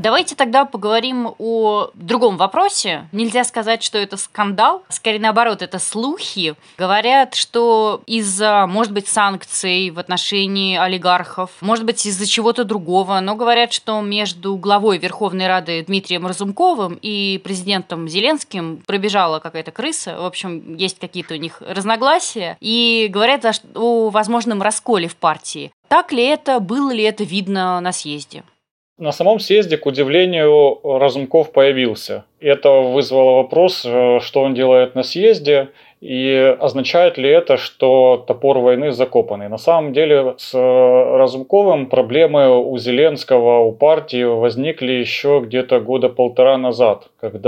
Давайте 0.00 0.34
тогда 0.34 0.64
поговорим 0.64 1.34
о 1.38 1.90
другом 1.92 2.38
вопросе. 2.38 3.06
Нельзя 3.12 3.44
сказать, 3.44 3.82
что 3.82 3.98
это 3.98 4.16
скандал. 4.16 4.82
Скорее 4.88 5.20
наоборот, 5.20 5.60
это 5.60 5.78
слухи. 5.78 6.54
Говорят, 6.78 7.34
что 7.34 8.00
из-за, 8.06 8.66
может 8.66 8.94
быть, 8.94 9.08
санкций 9.08 9.90
в 9.90 9.98
отношении 9.98 10.78
олигархов, 10.78 11.50
может 11.60 11.84
быть, 11.84 12.06
из-за 12.06 12.24
чего-то 12.24 12.64
другого, 12.64 13.20
но 13.20 13.34
говорят, 13.34 13.74
что 13.74 14.00
между 14.00 14.56
главой 14.56 14.96
Верховной 14.96 15.48
Рады 15.48 15.84
Дмитрием 15.84 16.26
Разумковым 16.26 16.98
и 17.02 17.38
президентом 17.44 18.08
Зеленским 18.08 18.78
пробежала 18.86 19.38
какая-то 19.38 19.70
крыса. 19.70 20.16
В 20.18 20.24
общем, 20.24 20.76
есть 20.76 20.98
какие-то 20.98 21.34
у 21.34 21.36
них 21.36 21.60
разногласия. 21.60 22.56
И 22.60 23.08
говорят 23.10 23.44
о 23.74 24.08
возможном 24.08 24.62
расколе 24.62 25.08
в 25.08 25.16
партии. 25.16 25.72
Так 25.88 26.10
ли 26.10 26.24
это, 26.24 26.58
было 26.58 26.90
ли 26.90 27.02
это 27.02 27.22
видно 27.22 27.78
на 27.82 27.92
съезде? 27.92 28.44
На 29.00 29.12
самом 29.12 29.40
съезде, 29.40 29.78
к 29.78 29.86
удивлению, 29.86 30.78
Разумков 30.84 31.52
появился. 31.52 32.24
Это 32.38 32.70
вызвало 32.70 33.36
вопрос, 33.36 33.82
э, 33.86 34.20
что 34.20 34.42
он 34.42 34.52
делает 34.52 34.94
на 34.94 35.02
съезде, 35.02 35.70
и 36.00 36.56
означает 36.58 37.18
ли 37.18 37.28
это, 37.28 37.58
что 37.58 38.24
топор 38.26 38.58
войны 38.58 38.90
закопанный? 38.90 39.48
На 39.48 39.58
самом 39.58 39.92
деле 39.92 40.34
с 40.38 40.54
Разумковым 40.54 41.86
проблемы 41.86 42.58
у 42.58 42.78
Зеленского, 42.78 43.60
у 43.60 43.72
партии 43.72 44.24
возникли 44.24 44.92
еще 44.92 45.42
где-то 45.44 45.80
года 45.80 46.08
полтора 46.08 46.56
назад, 46.56 47.10
когда 47.20 47.42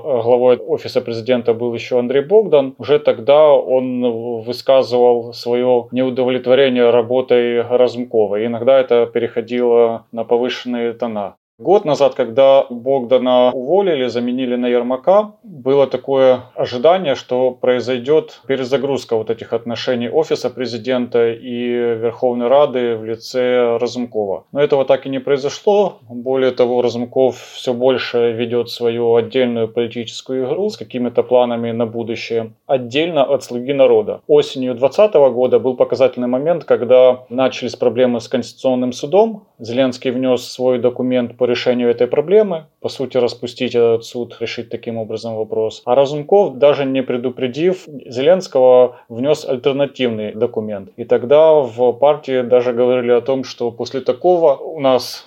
главой 0.00 0.58
офиса 0.58 1.00
президента 1.00 1.54
был 1.54 1.74
еще 1.74 1.98
Андрей 1.98 2.22
Богдан. 2.22 2.74
Уже 2.78 3.00
тогда 3.00 3.52
он 3.52 4.42
высказывал 4.42 5.32
свое 5.32 5.88
неудовлетворение 5.90 6.90
работой 6.90 7.62
Разумкова. 7.62 8.36
И 8.36 8.46
иногда 8.46 8.78
это 8.78 9.06
переходило 9.06 10.06
на 10.12 10.22
повышенные 10.22 10.92
тона. 10.92 11.34
Год 11.60 11.84
назад, 11.84 12.14
когда 12.14 12.66
Богдана 12.70 13.50
уволили, 13.50 14.06
заменили 14.06 14.54
на 14.54 14.66
Ермака, 14.66 15.32
было 15.42 15.88
такое 15.88 16.42
ожидание, 16.54 17.16
что 17.16 17.50
произойдет 17.50 18.42
перезагрузка 18.46 19.16
вот 19.16 19.28
этих 19.28 19.52
отношений 19.52 20.08
офиса 20.08 20.50
президента 20.50 21.32
и 21.32 21.68
Верховной 21.96 22.46
Рады 22.46 22.96
в 22.96 23.04
лице 23.04 23.76
Разумкова. 23.76 24.44
Но 24.52 24.60
этого 24.60 24.84
так 24.84 25.06
и 25.06 25.08
не 25.08 25.18
произошло. 25.18 25.98
Более 26.08 26.52
того, 26.52 26.80
Разумков 26.80 27.40
все 27.54 27.74
больше 27.74 28.30
ведет 28.30 28.70
свою 28.70 29.16
отдельную 29.16 29.66
политическую 29.66 30.46
игру 30.46 30.70
с 30.70 30.76
какими-то 30.76 31.24
планами 31.24 31.72
на 31.72 31.86
будущее, 31.86 32.52
отдельно 32.68 33.24
от 33.24 33.42
«Слуги 33.42 33.72
народа». 33.72 34.20
Осенью 34.28 34.74
2020 34.74 35.14
года 35.34 35.58
был 35.58 35.74
показательный 35.74 36.28
момент, 36.28 36.62
когда 36.62 37.24
начались 37.30 37.74
проблемы 37.74 38.20
с 38.20 38.28
Конституционным 38.28 38.92
судом. 38.92 39.48
Зеленский 39.58 40.12
внес 40.12 40.44
свой 40.44 40.78
документ 40.78 41.36
по 41.36 41.47
решению 41.48 41.90
этой 41.90 42.06
проблемы, 42.06 42.66
по 42.80 42.88
сути, 42.88 43.16
распустить 43.16 43.74
этот 43.74 44.04
суд, 44.04 44.36
решить 44.40 44.70
таким 44.70 44.98
образом 44.98 45.36
вопрос. 45.36 45.82
А 45.84 45.94
Разумков, 45.94 46.58
даже 46.58 46.84
не 46.84 47.02
предупредив 47.02 47.86
Зеленского, 48.06 48.96
внес 49.08 49.44
альтернативный 49.44 50.32
документ. 50.32 50.90
И 50.96 51.04
тогда 51.04 51.52
в 51.54 51.92
партии 51.92 52.42
даже 52.42 52.72
говорили 52.72 53.10
о 53.10 53.20
том, 53.20 53.44
что 53.44 53.70
после 53.70 54.00
такого 54.00 54.56
у 54.56 54.80
нас 54.80 55.26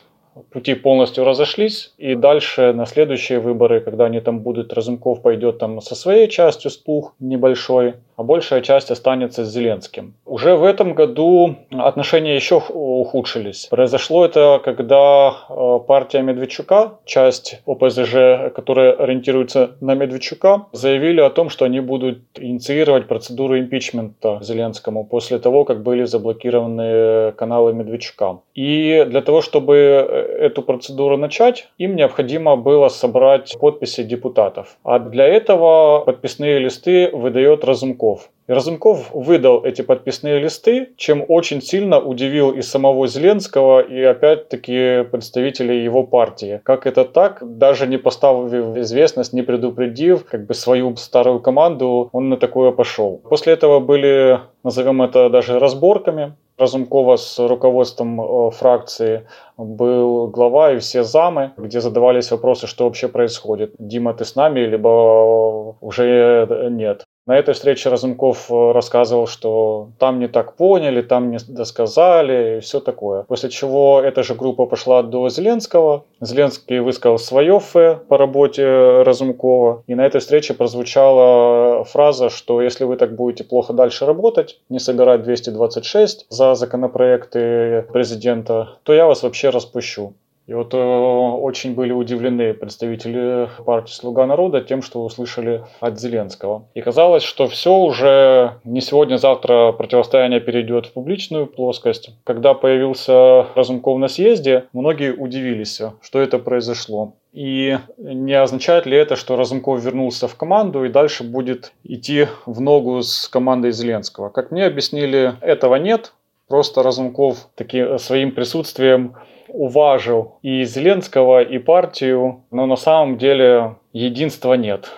пути 0.51 0.75
полностью 0.75 1.23
разошлись, 1.23 1.93
и 1.97 2.15
дальше 2.15 2.73
на 2.73 2.85
следующие 2.85 3.39
выборы, 3.39 3.81
когда 3.81 4.05
они 4.05 4.19
там 4.19 4.39
будут, 4.39 4.73
Разумков 4.73 5.21
пойдет 5.21 5.59
там 5.59 5.81
со 5.81 5.95
своей 5.95 6.27
частью 6.27 6.71
спух 6.71 7.13
небольшой, 7.19 7.95
а 8.15 8.23
большая 8.23 8.61
часть 8.61 8.91
останется 8.91 9.43
с 9.45 9.51
Зеленским. 9.51 10.13
Уже 10.25 10.55
в 10.55 10.63
этом 10.63 10.93
году 10.93 11.55
отношения 11.71 12.35
еще 12.35 12.61
ухудшились. 12.69 13.67
Произошло 13.69 14.25
это, 14.25 14.61
когда 14.63 15.33
э, 15.49 15.79
партия 15.87 16.21
Медведчука, 16.21 16.99
часть 17.05 17.61
ОПЗЖ, 17.65 18.53
которая 18.55 18.93
ориентируется 18.93 19.71
на 19.81 19.95
Медведчука, 19.95 20.67
заявили 20.71 21.21
о 21.21 21.29
том, 21.29 21.49
что 21.49 21.65
они 21.65 21.79
будут 21.79 22.19
инициировать 22.37 23.07
процедуру 23.07 23.57
импичмента 23.57 24.39
Зеленскому 24.41 25.03
после 25.03 25.39
того, 25.39 25.65
как 25.65 25.81
были 25.81 26.03
заблокированы 26.05 27.31
каналы 27.31 27.73
Медведчука. 27.73 28.39
И 28.53 29.05
для 29.07 29.21
того, 29.21 29.41
чтобы 29.41 30.20
эту 30.21 30.61
процедуру 30.61 31.17
начать, 31.17 31.69
им 31.77 31.95
необходимо 31.95 32.55
было 32.55 32.89
собрать 32.89 33.55
подписи 33.59 34.03
депутатов. 34.03 34.77
А 34.83 34.99
для 34.99 35.25
этого 35.25 36.03
подписные 36.05 36.59
листы 36.59 37.09
выдает 37.11 37.63
Разумков. 37.63 38.29
И 38.47 38.53
Разумков 38.53 39.11
выдал 39.13 39.63
эти 39.63 39.81
подписные 39.81 40.39
листы, 40.39 40.89
чем 40.97 41.23
очень 41.27 41.61
сильно 41.61 41.99
удивил 41.99 42.51
и 42.51 42.61
самого 42.61 43.07
Зеленского, 43.07 43.79
и 43.79 44.01
опять-таки 44.01 45.03
представителей 45.11 45.83
его 45.83 46.03
партии. 46.03 46.59
Как 46.63 46.85
это 46.85 47.05
так? 47.05 47.41
Даже 47.41 47.87
не 47.87 47.97
поставив 47.97 48.75
известность, 48.77 49.33
не 49.33 49.41
предупредив 49.41 50.25
как 50.25 50.47
бы 50.47 50.53
свою 50.53 50.95
старую 50.97 51.39
команду, 51.39 52.09
он 52.11 52.29
на 52.29 52.37
такое 52.37 52.71
пошел. 52.71 53.21
После 53.29 53.53
этого 53.53 53.79
были, 53.79 54.39
назовем 54.63 55.01
это 55.01 55.29
даже 55.29 55.59
разборками, 55.59 56.33
Разумкова 56.61 57.15
с 57.15 57.39
руководством 57.39 58.21
э, 58.21 58.51
фракции 58.51 59.27
был 59.57 60.27
глава 60.27 60.73
и 60.73 60.77
все 60.77 61.03
замы, 61.03 61.53
где 61.57 61.81
задавались 61.81 62.29
вопросы, 62.29 62.67
что 62.67 62.85
вообще 62.85 63.07
происходит. 63.07 63.73
Дима, 63.79 64.13
ты 64.13 64.25
с 64.25 64.35
нами, 64.35 64.59
либо 64.59 65.75
уже 65.81 66.47
нет. 66.69 67.05
На 67.31 67.37
этой 67.37 67.53
встрече 67.53 67.87
Разумков 67.87 68.51
э, 68.51 68.71
рассказывал, 68.73 69.25
что 69.25 69.91
там 69.99 70.19
не 70.19 70.27
так 70.27 70.57
поняли, 70.57 71.01
там 71.01 71.31
не 71.31 71.37
досказали 71.47 72.57
и 72.57 72.59
все 72.59 72.81
такое. 72.81 73.23
После 73.23 73.49
чего 73.49 74.01
эта 74.01 74.21
же 74.21 74.35
группа 74.35 74.65
пошла 74.65 75.01
до 75.01 75.29
Зеленского. 75.29 76.03
Зеленский 76.19 76.79
высказал 76.79 77.17
свое 77.17 77.61
фе 77.61 78.01
по 78.09 78.17
работе 78.17 79.03
Разумкова. 79.03 79.83
И 79.87 79.95
на 79.95 80.05
этой 80.05 80.19
встрече 80.19 80.53
прозвучала 80.53 81.85
фраза, 81.85 82.29
что 82.29 82.61
если 82.61 82.83
вы 82.83 82.97
так 82.97 83.15
будете 83.15 83.45
плохо 83.45 83.71
дальше 83.71 84.05
работать, 84.05 84.59
не 84.67 84.79
собирать 84.79 85.23
226 85.23 86.25
за 86.27 86.55
законопроекты 86.55 87.85
президента, 87.93 88.71
то 88.83 88.91
я 88.91 89.05
вас 89.05 89.23
вообще 89.23 89.51
распущу. 89.51 90.15
И 90.51 90.53
вот 90.53 90.73
э, 90.73 90.77
очень 90.77 91.75
были 91.75 91.93
удивлены 91.93 92.53
представители 92.53 93.47
партии 93.65 93.93
«Слуга 93.93 94.25
народа» 94.25 94.59
тем, 94.59 94.81
что 94.81 95.01
услышали 95.01 95.63
от 95.79 95.97
Зеленского. 95.97 96.65
И 96.73 96.81
казалось, 96.81 97.23
что 97.23 97.47
все 97.47 97.73
уже 97.73 98.55
не 98.65 98.81
сегодня-завтра 98.81 99.71
противостояние 99.71 100.41
перейдет 100.41 100.87
в 100.87 100.91
публичную 100.91 101.47
плоскость. 101.47 102.09
Когда 102.25 102.53
появился 102.53 103.45
Разумков 103.55 103.97
на 103.97 104.09
съезде, 104.09 104.65
многие 104.73 105.13
удивились, 105.13 105.81
что 106.01 106.19
это 106.19 106.37
произошло. 106.37 107.13
И 107.31 107.77
не 107.97 108.33
означает 108.33 108.85
ли 108.85 108.97
это, 108.97 109.15
что 109.15 109.37
Разумков 109.37 109.81
вернулся 109.81 110.27
в 110.27 110.35
команду 110.35 110.83
и 110.83 110.89
дальше 110.89 111.23
будет 111.23 111.71
идти 111.85 112.27
в 112.45 112.59
ногу 112.59 113.01
с 113.03 113.29
командой 113.29 113.71
Зеленского? 113.71 114.27
Как 114.27 114.51
мне 114.51 114.65
объяснили, 114.65 115.33
этого 115.39 115.75
нет. 115.75 116.11
Просто 116.49 116.83
Разумков 116.83 117.47
таки 117.55 117.97
своим 117.97 118.33
присутствием 118.33 119.15
уважил 119.53 120.39
и 120.41 120.63
Зеленского, 120.65 121.41
и 121.43 121.59
партию, 121.59 122.43
но 122.51 122.65
на 122.65 122.75
самом 122.75 123.17
деле 123.17 123.75
единства 123.93 124.53
нет. 124.53 124.91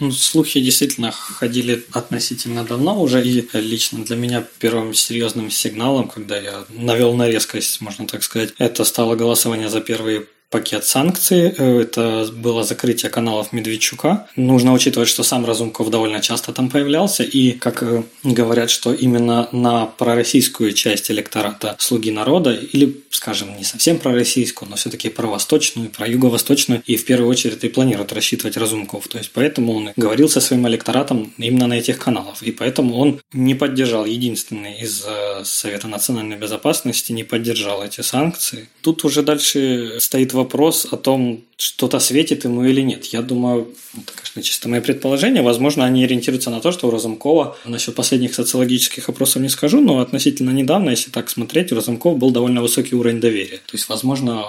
Ну, 0.00 0.12
слухи 0.12 0.60
действительно 0.60 1.10
ходили 1.10 1.84
относительно 1.92 2.64
давно 2.64 3.00
уже, 3.02 3.20
и 3.20 3.44
лично 3.54 4.04
для 4.04 4.16
меня 4.16 4.44
первым 4.60 4.94
серьезным 4.94 5.50
сигналом, 5.50 6.08
когда 6.08 6.38
я 6.38 6.64
навел 6.68 7.14
на 7.14 7.26
резкость, 7.26 7.80
можно 7.80 8.06
так 8.06 8.22
сказать, 8.22 8.54
это 8.58 8.84
стало 8.84 9.16
голосование 9.16 9.68
за 9.68 9.80
первые 9.80 10.26
пакет 10.50 10.84
санкций. 10.84 11.54
Э, 11.56 11.80
это 11.82 12.28
было 12.32 12.64
закрытие 12.64 13.10
каналов 13.10 13.52
Медведчука. 13.52 14.26
Нужно 14.36 14.72
учитывать, 14.72 15.08
что 15.08 15.22
сам 15.22 15.44
Разумков 15.44 15.90
довольно 15.90 16.20
часто 16.20 16.52
там 16.52 16.70
появлялся. 16.70 17.22
И, 17.22 17.52
как 17.52 17.82
э, 17.82 18.02
говорят, 18.22 18.70
что 18.70 18.94
именно 18.94 19.48
на 19.52 19.86
пророссийскую 19.86 20.72
часть 20.72 21.10
электората 21.10 21.76
«Слуги 21.78 22.10
народа» 22.10 22.52
или, 22.52 23.02
скажем, 23.10 23.56
не 23.56 23.64
совсем 23.64 23.98
пророссийскую, 23.98 24.70
но 24.70 24.76
все-таки 24.76 25.10
провосточную, 25.10 25.90
про 25.90 26.06
юго-восточную, 26.06 26.82
и 26.86 26.96
в 26.96 27.04
первую 27.04 27.28
очередь 27.28 27.64
и 27.64 27.68
планирует 27.68 28.12
рассчитывать 28.12 28.56
Разумков. 28.56 29.08
То 29.08 29.18
есть 29.18 29.30
поэтому 29.32 29.74
он 29.74 29.90
говорил 29.96 30.28
со 30.28 30.40
своим 30.40 30.66
электоратом 30.68 31.32
именно 31.36 31.66
на 31.66 31.74
этих 31.74 31.98
каналах. 31.98 32.42
И 32.42 32.52
поэтому 32.52 32.96
он 32.96 33.20
не 33.32 33.54
поддержал, 33.54 34.06
единственный 34.06 34.80
из 34.80 35.04
э, 35.06 35.44
Совета 35.44 35.88
национальной 35.88 36.36
безопасности 36.36 37.12
не 37.12 37.24
поддержал 37.24 37.82
эти 37.82 38.00
санкции. 38.00 38.68
Тут 38.80 39.04
уже 39.04 39.22
дальше 39.22 39.96
стоит 39.98 40.32
вопрос 40.38 40.86
о 40.90 40.96
том, 40.96 41.42
что-то 41.56 41.98
светит 41.98 42.44
ему 42.44 42.64
или 42.64 42.80
нет. 42.80 43.04
Я 43.06 43.22
думаю, 43.22 43.74
это, 43.94 44.12
конечно, 44.14 44.42
чисто 44.42 44.68
мои 44.68 44.80
предположения. 44.80 45.42
Возможно, 45.42 45.84
они 45.84 46.04
ориентируются 46.04 46.50
на 46.50 46.60
то, 46.60 46.72
что 46.72 46.88
у 46.88 46.90
Разумкова, 46.90 47.56
насчет 47.64 47.94
последних 47.94 48.34
социологических 48.34 49.08
опросов 49.08 49.42
не 49.42 49.48
скажу, 49.48 49.80
но 49.80 49.98
относительно 49.98 50.50
недавно, 50.50 50.90
если 50.90 51.10
так 51.10 51.28
смотреть, 51.28 51.72
у 51.72 51.76
Разумкова 51.76 52.16
был 52.16 52.30
довольно 52.30 52.62
высокий 52.62 52.94
уровень 52.94 53.20
доверия. 53.20 53.58
То 53.58 53.74
есть, 53.74 53.88
возможно, 53.88 54.44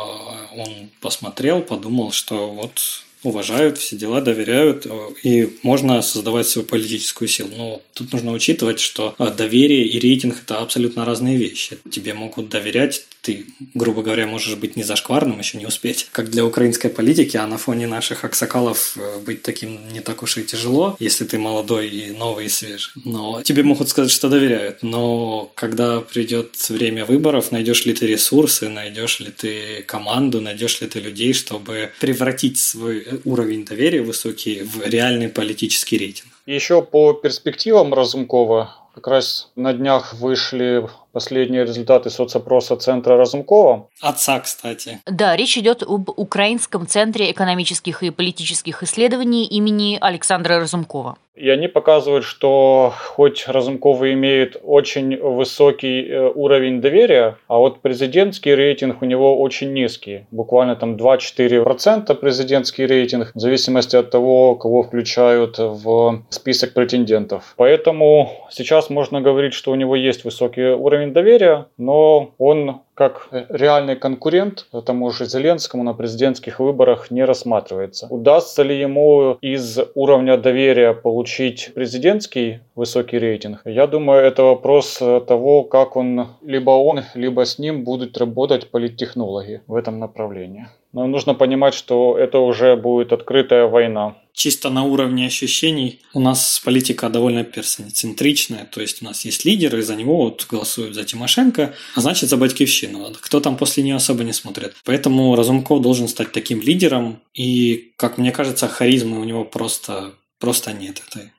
он 0.55 0.89
посмотрел, 1.01 1.61
подумал, 1.61 2.11
что 2.11 2.49
вот 2.49 3.03
уважают, 3.23 3.77
все 3.77 3.95
дела 3.95 4.21
доверяют, 4.21 4.85
э, 4.85 5.07
и 5.23 5.57
можно 5.63 6.01
создавать 6.01 6.47
свою 6.47 6.67
политическую 6.67 7.27
силу. 7.27 7.49
Но 7.57 7.81
тут 7.93 8.13
нужно 8.13 8.31
учитывать, 8.31 8.79
что 8.79 9.15
э, 9.19 9.31
доверие 9.35 9.85
и 9.85 9.99
рейтинг– 9.99 10.37
это 10.45 10.59
абсолютно 10.59 11.05
разные 11.05 11.37
вещи. 11.37 11.77
Тебе 11.91 12.13
могут 12.13 12.49
доверять, 12.49 13.05
ты, 13.21 13.45
грубо 13.73 14.01
говоря, 14.01 14.25
можешь 14.25 14.55
быть 14.55 14.75
не 14.75 14.83
зашкварным, 14.83 15.39
еще 15.39 15.57
не 15.57 15.65
успеть. 15.65 16.07
Как 16.11 16.29
для 16.29 16.45
украинской 16.45 16.89
политики, 16.89 17.35
а 17.35 17.45
на 17.47 17.57
фоне 17.57 17.87
наших 17.87 18.23
аксакалов 18.23 18.97
э, 18.97 19.19
быть 19.19 19.41
таким 19.41 19.79
не 19.91 19.99
так 19.99 20.23
уж 20.23 20.37
и 20.37 20.43
тяжело, 20.43 20.95
если 20.99 21.25
ты 21.25 21.37
молодой 21.37 21.89
и 21.89 22.11
новый 22.11 22.45
и 22.45 22.49
свежий. 22.49 22.91
Но 23.03 23.41
тебе 23.43 23.63
могут 23.63 23.89
сказать, 23.89 24.11
что 24.11 24.29
доверяют. 24.29 24.81
Но 24.81 25.51
когда 25.55 25.99
придет 25.99 26.55
время 26.69 27.05
выборов, 27.05 27.51
найдешь 27.51 27.85
ли 27.85 27.93
ты 27.93 28.07
ресурсы, 28.07 28.69
найдешь 28.69 29.19
ли 29.19 29.31
ты 29.31 29.83
команду, 29.85 30.39
найдешь 30.39 30.79
ли 30.79 30.87
ты 30.87 30.99
людей, 30.99 31.33
чтобы 31.33 31.91
превратить 31.99 32.57
свой 32.57 33.08
уровень 33.25 33.65
доверия 33.65 34.01
высокий 34.01 34.63
в 34.63 34.85
реальный 34.85 35.29
политический 35.29 35.97
рейтинг. 35.97 36.31
Еще 36.45 36.81
по 36.81 37.13
перспективам 37.13 37.93
Разумкова 37.93 38.75
как 38.95 39.07
раз 39.07 39.51
на 39.55 39.73
днях 39.73 40.13
вышли 40.13 40.87
последние 41.11 41.63
результаты 41.63 42.09
соцопроса 42.09 42.75
Центра 42.75 43.17
Разумкова. 43.17 43.87
Отца, 44.01 44.39
кстати. 44.39 44.99
Да, 45.05 45.35
речь 45.35 45.57
идет 45.57 45.83
об 45.83 46.09
Украинском 46.09 46.87
центре 46.87 47.31
экономических 47.31 48.03
и 48.03 48.09
политических 48.09 48.83
исследований 48.83 49.45
имени 49.45 49.97
Александра 49.99 50.59
Разумкова. 50.59 51.17
И 51.39 51.49
они 51.49 51.69
показывают, 51.69 52.25
что 52.25 52.91
хоть 53.15 53.47
Разумков 53.47 54.01
имеет 54.01 54.57
очень 54.61 55.15
высокий 55.17 56.05
э, 56.05 56.31
уровень 56.35 56.81
доверия, 56.81 57.37
а 57.47 57.59
вот 57.59 57.79
президентский 57.79 58.53
рейтинг 58.53 59.01
у 59.01 59.05
него 59.05 59.39
очень 59.39 59.71
низкий. 59.71 60.25
Буквально 60.31 60.75
там 60.75 60.97
2-4% 60.97 62.13
президентский 62.15 62.85
рейтинг, 62.85 63.31
в 63.33 63.39
зависимости 63.39 63.95
от 63.95 64.11
того, 64.11 64.55
кого 64.55 64.83
включают 64.83 65.57
в 65.59 66.23
список 66.29 66.73
претендентов. 66.73 67.53
Поэтому 67.55 68.33
сейчас 68.51 68.89
можно 68.89 69.21
говорить, 69.21 69.53
что 69.53 69.71
у 69.71 69.75
него 69.75 69.95
есть 69.95 70.25
высокий 70.25 70.73
уровень 70.73 70.98
доверия, 71.07 71.65
но 71.77 72.31
он 72.37 72.81
как 72.93 73.29
реальный 73.31 73.95
конкурент 73.95 74.67
тому 74.85 75.09
же 75.11 75.25
Зеленскому 75.25 75.83
на 75.83 75.93
президентских 75.93 76.59
выборах 76.59 77.11
не 77.11 77.23
рассматривается. 77.23 78.07
Удастся 78.09 78.61
ли 78.61 78.77
ему 78.77 79.37
из 79.41 79.79
уровня 79.95 80.37
доверия 80.37 80.93
получить 80.93 81.71
президентский 81.73 82.59
высокий 82.75 83.17
рейтинг? 83.17 83.61
Я 83.63 83.87
думаю, 83.87 84.21
это 84.21 84.43
вопрос 84.43 84.97
того, 85.27 85.63
как 85.63 85.95
он, 85.95 86.27
либо 86.41 86.71
он, 86.71 87.03
либо 87.13 87.45
с 87.45 87.57
ним 87.57 87.85
будут 87.85 88.17
работать 88.17 88.69
политтехнологи 88.69 89.61
в 89.67 89.75
этом 89.75 89.99
направлении. 89.99 90.67
Но 90.91 91.07
нужно 91.07 91.33
понимать, 91.33 91.73
что 91.73 92.17
это 92.17 92.39
уже 92.39 92.75
будет 92.75 93.13
открытая 93.13 93.67
война 93.67 94.15
чисто 94.39 94.69
на 94.69 94.83
уровне 94.83 95.27
ощущений 95.27 95.99
у 96.13 96.21
нас 96.21 96.61
политика 96.63 97.09
довольно 97.09 97.43
персоноцентричная, 97.43 98.63
то 98.65 98.79
есть 98.79 99.01
у 99.01 99.05
нас 99.05 99.25
есть 99.25 99.43
лидер, 99.43 99.75
и 99.75 99.81
за 99.81 99.95
него 99.97 100.15
вот 100.15 100.47
голосуют 100.49 100.95
за 100.95 101.03
Тимошенко, 101.03 101.73
а 101.93 101.99
значит 101.99 102.29
за 102.29 102.37
Батькивщину. 102.37 103.13
Кто 103.19 103.41
там 103.41 103.57
после 103.57 103.83
нее 103.83 103.95
особо 103.95 104.23
не 104.23 104.31
смотрит. 104.31 104.75
Поэтому 104.85 105.35
Разумков 105.35 105.81
должен 105.81 106.07
стать 106.07 106.31
таким 106.31 106.61
лидером, 106.61 107.19
и, 107.33 107.91
как 107.97 108.17
мне 108.17 108.31
кажется, 108.31 108.69
харизмы 108.69 109.19
у 109.19 109.25
него 109.25 109.43
просто, 109.43 110.13
просто 110.39 110.71
нет 110.71 111.01
этой. 111.05 111.33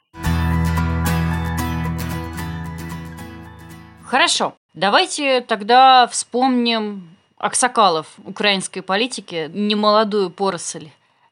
Хорошо, 4.04 4.54
давайте 4.74 5.40
тогда 5.40 6.06
вспомним 6.06 7.09
Аксакалов 7.40 8.06
украинской 8.24 8.80
политики, 8.82 9.50
немолодую 9.52 10.30
поросль. 10.30 10.90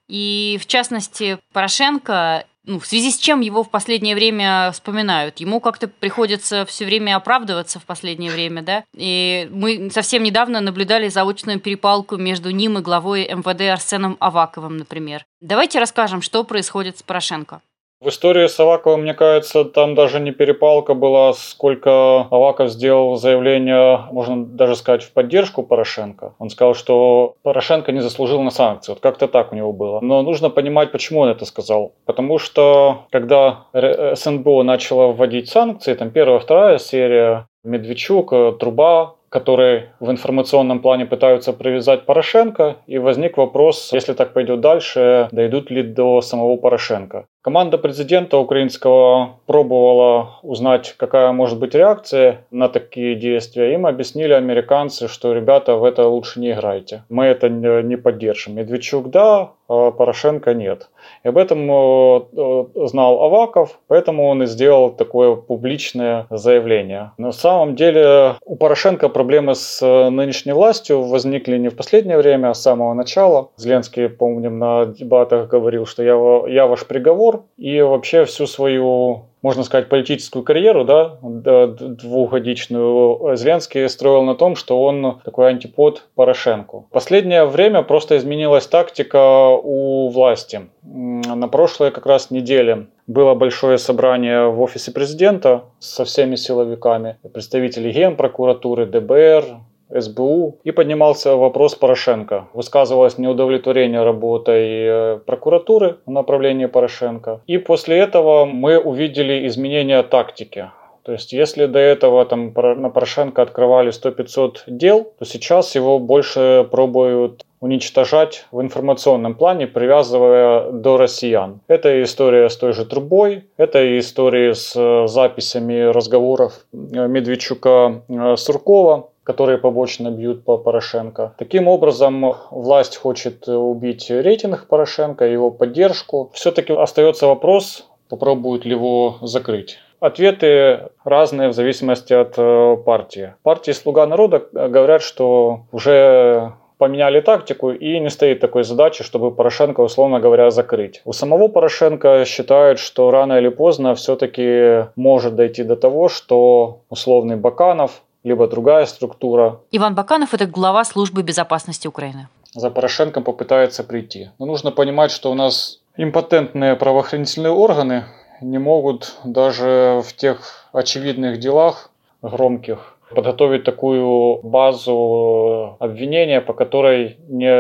И 0.08 0.58
в 0.60 0.66
частности, 0.66 1.38
Порошенко 1.52 2.46
ну, 2.68 2.78
в 2.78 2.86
связи 2.86 3.10
с 3.10 3.16
чем 3.16 3.40
его 3.40 3.64
в 3.64 3.70
последнее 3.70 4.14
время 4.14 4.70
вспоминают. 4.72 5.38
Ему 5.38 5.58
как-то 5.58 5.88
приходится 5.88 6.66
все 6.66 6.84
время 6.84 7.16
оправдываться 7.16 7.80
в 7.80 7.84
последнее 7.84 8.30
время, 8.30 8.62
да. 8.62 8.84
И 8.94 9.48
мы 9.50 9.90
совсем 9.90 10.22
недавно 10.22 10.60
наблюдали 10.60 11.08
заочную 11.08 11.60
перепалку 11.60 12.16
между 12.16 12.50
ним 12.50 12.78
и 12.78 12.82
главой 12.82 13.26
МВД 13.26 13.62
Арсеном 13.72 14.18
Аваковым, 14.20 14.76
например. 14.76 15.24
Давайте 15.40 15.80
расскажем, 15.80 16.20
что 16.20 16.44
происходит 16.44 16.98
с 16.98 17.02
Порошенко. 17.02 17.62
В 18.00 18.10
истории 18.10 18.46
с 18.46 18.60
Аваковым, 18.60 19.02
мне 19.02 19.12
кажется, 19.12 19.64
там 19.64 19.96
даже 19.96 20.20
не 20.20 20.30
перепалка 20.30 20.94
была, 20.94 21.32
сколько 21.32 22.28
Аваков 22.30 22.70
сделал 22.70 23.16
заявление, 23.16 24.02
можно 24.12 24.46
даже 24.46 24.76
сказать, 24.76 25.02
в 25.02 25.12
поддержку 25.12 25.64
Порошенко. 25.64 26.34
Он 26.38 26.48
сказал, 26.48 26.74
что 26.74 27.34
Порошенко 27.42 27.90
не 27.90 27.98
заслужил 27.98 28.40
на 28.42 28.50
санкции. 28.50 28.92
Вот 28.92 29.00
как-то 29.00 29.26
так 29.26 29.52
у 29.52 29.56
него 29.56 29.72
было. 29.72 29.98
Но 30.00 30.22
нужно 30.22 30.48
понимать, 30.48 30.92
почему 30.92 31.20
он 31.20 31.28
это 31.30 31.44
сказал. 31.44 31.92
Потому 32.04 32.38
что, 32.38 33.06
когда 33.10 33.64
СНБО 33.72 34.62
начала 34.62 35.08
вводить 35.08 35.48
санкции, 35.48 35.94
там 35.94 36.10
первая, 36.10 36.38
вторая 36.38 36.78
серия, 36.78 37.48
Медведчук, 37.64 38.32
Труба, 38.60 39.16
которые 39.28 39.92
в 40.00 40.10
информационном 40.10 40.80
плане 40.80 41.04
пытаются 41.04 41.52
привязать 41.52 42.06
Порошенко, 42.06 42.76
и 42.86 42.98
возник 42.98 43.36
вопрос, 43.36 43.92
если 43.92 44.14
так 44.14 44.32
пойдет 44.32 44.60
дальше, 44.60 45.28
дойдут 45.32 45.70
ли 45.70 45.82
до 45.82 46.20
самого 46.22 46.56
Порошенко. 46.56 47.26
Команда 47.48 47.78
президента 47.78 48.36
украинского 48.36 49.38
пробовала 49.46 50.38
узнать, 50.42 50.94
какая 50.98 51.32
может 51.32 51.58
быть 51.58 51.74
реакция 51.74 52.44
на 52.50 52.68
такие 52.68 53.14
действия. 53.14 53.72
Им 53.72 53.86
объяснили 53.86 54.34
американцы, 54.34 55.08
что 55.08 55.32
ребята 55.32 55.76
в 55.76 55.84
это 55.84 56.06
лучше 56.06 56.40
не 56.40 56.52
играйте. 56.52 57.04
Мы 57.08 57.24
это 57.24 57.48
не 57.48 57.96
поддержим. 57.96 58.56
Медведчук 58.56 59.08
да, 59.08 59.52
Порошенко 59.68 60.54
нет. 60.54 60.88
И 61.24 61.28
об 61.28 61.36
этом 61.36 61.70
э, 61.70 62.20
э, 62.32 62.86
знал 62.86 63.22
Аваков, 63.22 63.78
поэтому 63.86 64.26
он 64.26 64.42
и 64.42 64.46
сделал 64.46 64.90
такое 64.90 65.36
публичное 65.36 66.26
заявление. 66.30 67.12
На 67.18 67.32
самом 67.32 67.76
деле 67.76 68.36
у 68.44 68.56
Порошенко 68.56 69.10
проблемы 69.10 69.54
с 69.54 69.82
э, 69.82 70.08
нынешней 70.08 70.52
властью 70.52 71.02
возникли 71.02 71.58
не 71.58 71.68
в 71.68 71.76
последнее 71.76 72.16
время, 72.16 72.50
а 72.50 72.54
с 72.54 72.62
самого 72.62 72.94
начала. 72.94 73.50
Зеленский, 73.56 74.08
помним, 74.08 74.58
на 74.58 74.86
дебатах 74.86 75.48
говорил, 75.48 75.84
что 75.84 76.02
я, 76.02 76.14
я 76.50 76.66
ваш 76.66 76.86
приговор, 76.86 77.44
и 77.58 77.82
вообще 77.82 78.24
всю 78.24 78.46
свою 78.46 79.24
можно 79.42 79.62
сказать, 79.62 79.88
политическую 79.88 80.42
карьеру, 80.42 80.84
да, 80.84 81.16
двухгодичную, 81.22 83.36
Зеленский 83.36 83.88
строил 83.88 84.22
на 84.22 84.34
том, 84.34 84.56
что 84.56 84.82
он 84.82 85.20
такой 85.24 85.50
антипод 85.50 86.04
Порошенко. 86.14 86.84
Последнее 86.90 87.44
время 87.44 87.82
просто 87.82 88.16
изменилась 88.16 88.66
тактика 88.66 89.50
у 89.50 90.08
власти. 90.08 90.68
На 90.82 91.48
прошлой 91.48 91.90
как 91.90 92.06
раз 92.06 92.30
неделе 92.30 92.86
было 93.06 93.34
большое 93.34 93.78
собрание 93.78 94.48
в 94.48 94.60
офисе 94.60 94.92
президента 94.92 95.64
со 95.78 96.04
всеми 96.04 96.36
силовиками, 96.36 97.16
представители 97.32 97.92
Генпрокуратуры, 97.92 98.86
ДБР, 98.86 99.44
СБУ 99.90 100.58
и 100.64 100.70
поднимался 100.70 101.36
вопрос 101.36 101.74
Порошенко. 101.74 102.48
Высказывалось 102.52 103.18
неудовлетворение 103.18 104.02
работой 104.02 104.66
э, 104.66 105.18
прокуратуры 105.24 105.96
в 106.06 106.10
направлении 106.10 106.66
Порошенко. 106.66 107.40
И 107.46 107.58
после 107.58 107.98
этого 107.98 108.44
мы 108.44 108.78
увидели 108.78 109.46
изменение 109.46 110.02
тактики. 110.02 110.70
То 111.08 111.12
есть, 111.12 111.32
если 111.32 111.64
до 111.64 111.78
этого 111.78 112.22
там 112.26 112.52
на 112.54 112.90
Порошенко 112.90 113.40
открывали 113.40 113.90
100-500 113.92 114.64
дел, 114.66 115.10
то 115.18 115.24
сейчас 115.24 115.74
его 115.74 115.98
больше 115.98 116.68
пробуют 116.70 117.46
уничтожать 117.60 118.44
в 118.52 118.60
информационном 118.60 119.34
плане, 119.34 119.66
привязывая 119.66 120.70
до 120.70 120.98
россиян. 120.98 121.60
Это 121.66 122.02
история 122.02 122.50
с 122.50 122.56
той 122.58 122.74
же 122.74 122.84
трубой, 122.84 123.44
это 123.56 123.98
история 123.98 124.54
с 124.54 124.74
э, 124.76 125.06
записями 125.06 125.80
разговоров 125.80 126.66
э, 126.74 126.76
Медведчука 127.08 128.02
Суркова, 128.36 129.08
которые 129.28 129.58
побочно 129.58 130.10
бьют 130.10 130.42
по 130.42 130.56
Порошенко. 130.56 131.34
Таким 131.36 131.68
образом, 131.68 132.34
власть 132.50 132.96
хочет 132.96 133.46
убить 133.46 134.10
рейтинг 134.10 134.66
Порошенко, 134.68 135.26
его 135.26 135.50
поддержку. 135.50 136.30
Все-таки 136.32 136.72
остается 136.72 137.26
вопрос, 137.26 137.86
попробуют 138.08 138.64
ли 138.64 138.70
его 138.70 139.18
закрыть. 139.20 139.80
Ответы 140.00 140.88
разные 141.04 141.50
в 141.50 141.52
зависимости 141.52 142.14
от 142.14 142.38
э, 142.38 142.76
партии. 142.86 143.34
Партии 143.42 143.72
«Слуга 143.72 144.06
народа» 144.06 144.42
говорят, 144.50 145.02
что 145.02 145.60
уже 145.72 146.54
поменяли 146.78 147.20
тактику 147.20 147.70
и 147.70 148.00
не 148.00 148.08
стоит 148.08 148.40
такой 148.40 148.64
задачи, 148.64 149.04
чтобы 149.04 149.30
Порошенко, 149.30 149.82
условно 149.82 150.20
говоря, 150.20 150.50
закрыть. 150.50 151.02
У 151.04 151.12
самого 151.12 151.48
Порошенко 151.48 152.24
считают, 152.24 152.78
что 152.78 153.10
рано 153.10 153.38
или 153.38 153.50
поздно 153.50 153.94
все-таки 153.94 154.86
может 154.96 155.34
дойти 155.34 155.64
до 155.64 155.76
того, 155.76 156.08
что 156.08 156.80
условный 156.88 157.36
Баканов 157.36 158.00
либо 158.24 158.46
другая 158.48 158.86
структура. 158.86 159.60
Иван 159.70 159.94
Баканов– 159.94 160.32
это 160.34 160.46
глава 160.46 160.84
службы 160.84 161.22
безопасности 161.22 161.86
Украины. 161.86 162.28
За 162.54 162.70
Порошенко 162.70 163.20
попытается 163.20 163.84
прийти. 163.84 164.30
Но 164.38 164.46
нужно 164.46 164.70
понимать, 164.70 165.10
что 165.10 165.30
у 165.30 165.34
нас 165.34 165.80
импотентные 165.96 166.76
правоохранительные 166.76 167.52
органы 167.52 168.04
не 168.40 168.58
могут 168.58 169.16
даже 169.24 170.02
в 170.04 170.12
тех 170.14 170.68
очевидных 170.72 171.38
делах 171.38 171.90
громких 172.22 172.98
подготовить 173.14 173.64
такую 173.64 174.40
базу 174.42 175.76
обвинения, 175.78 176.40
по 176.40 176.52
которой 176.52 177.16
не 177.28 177.50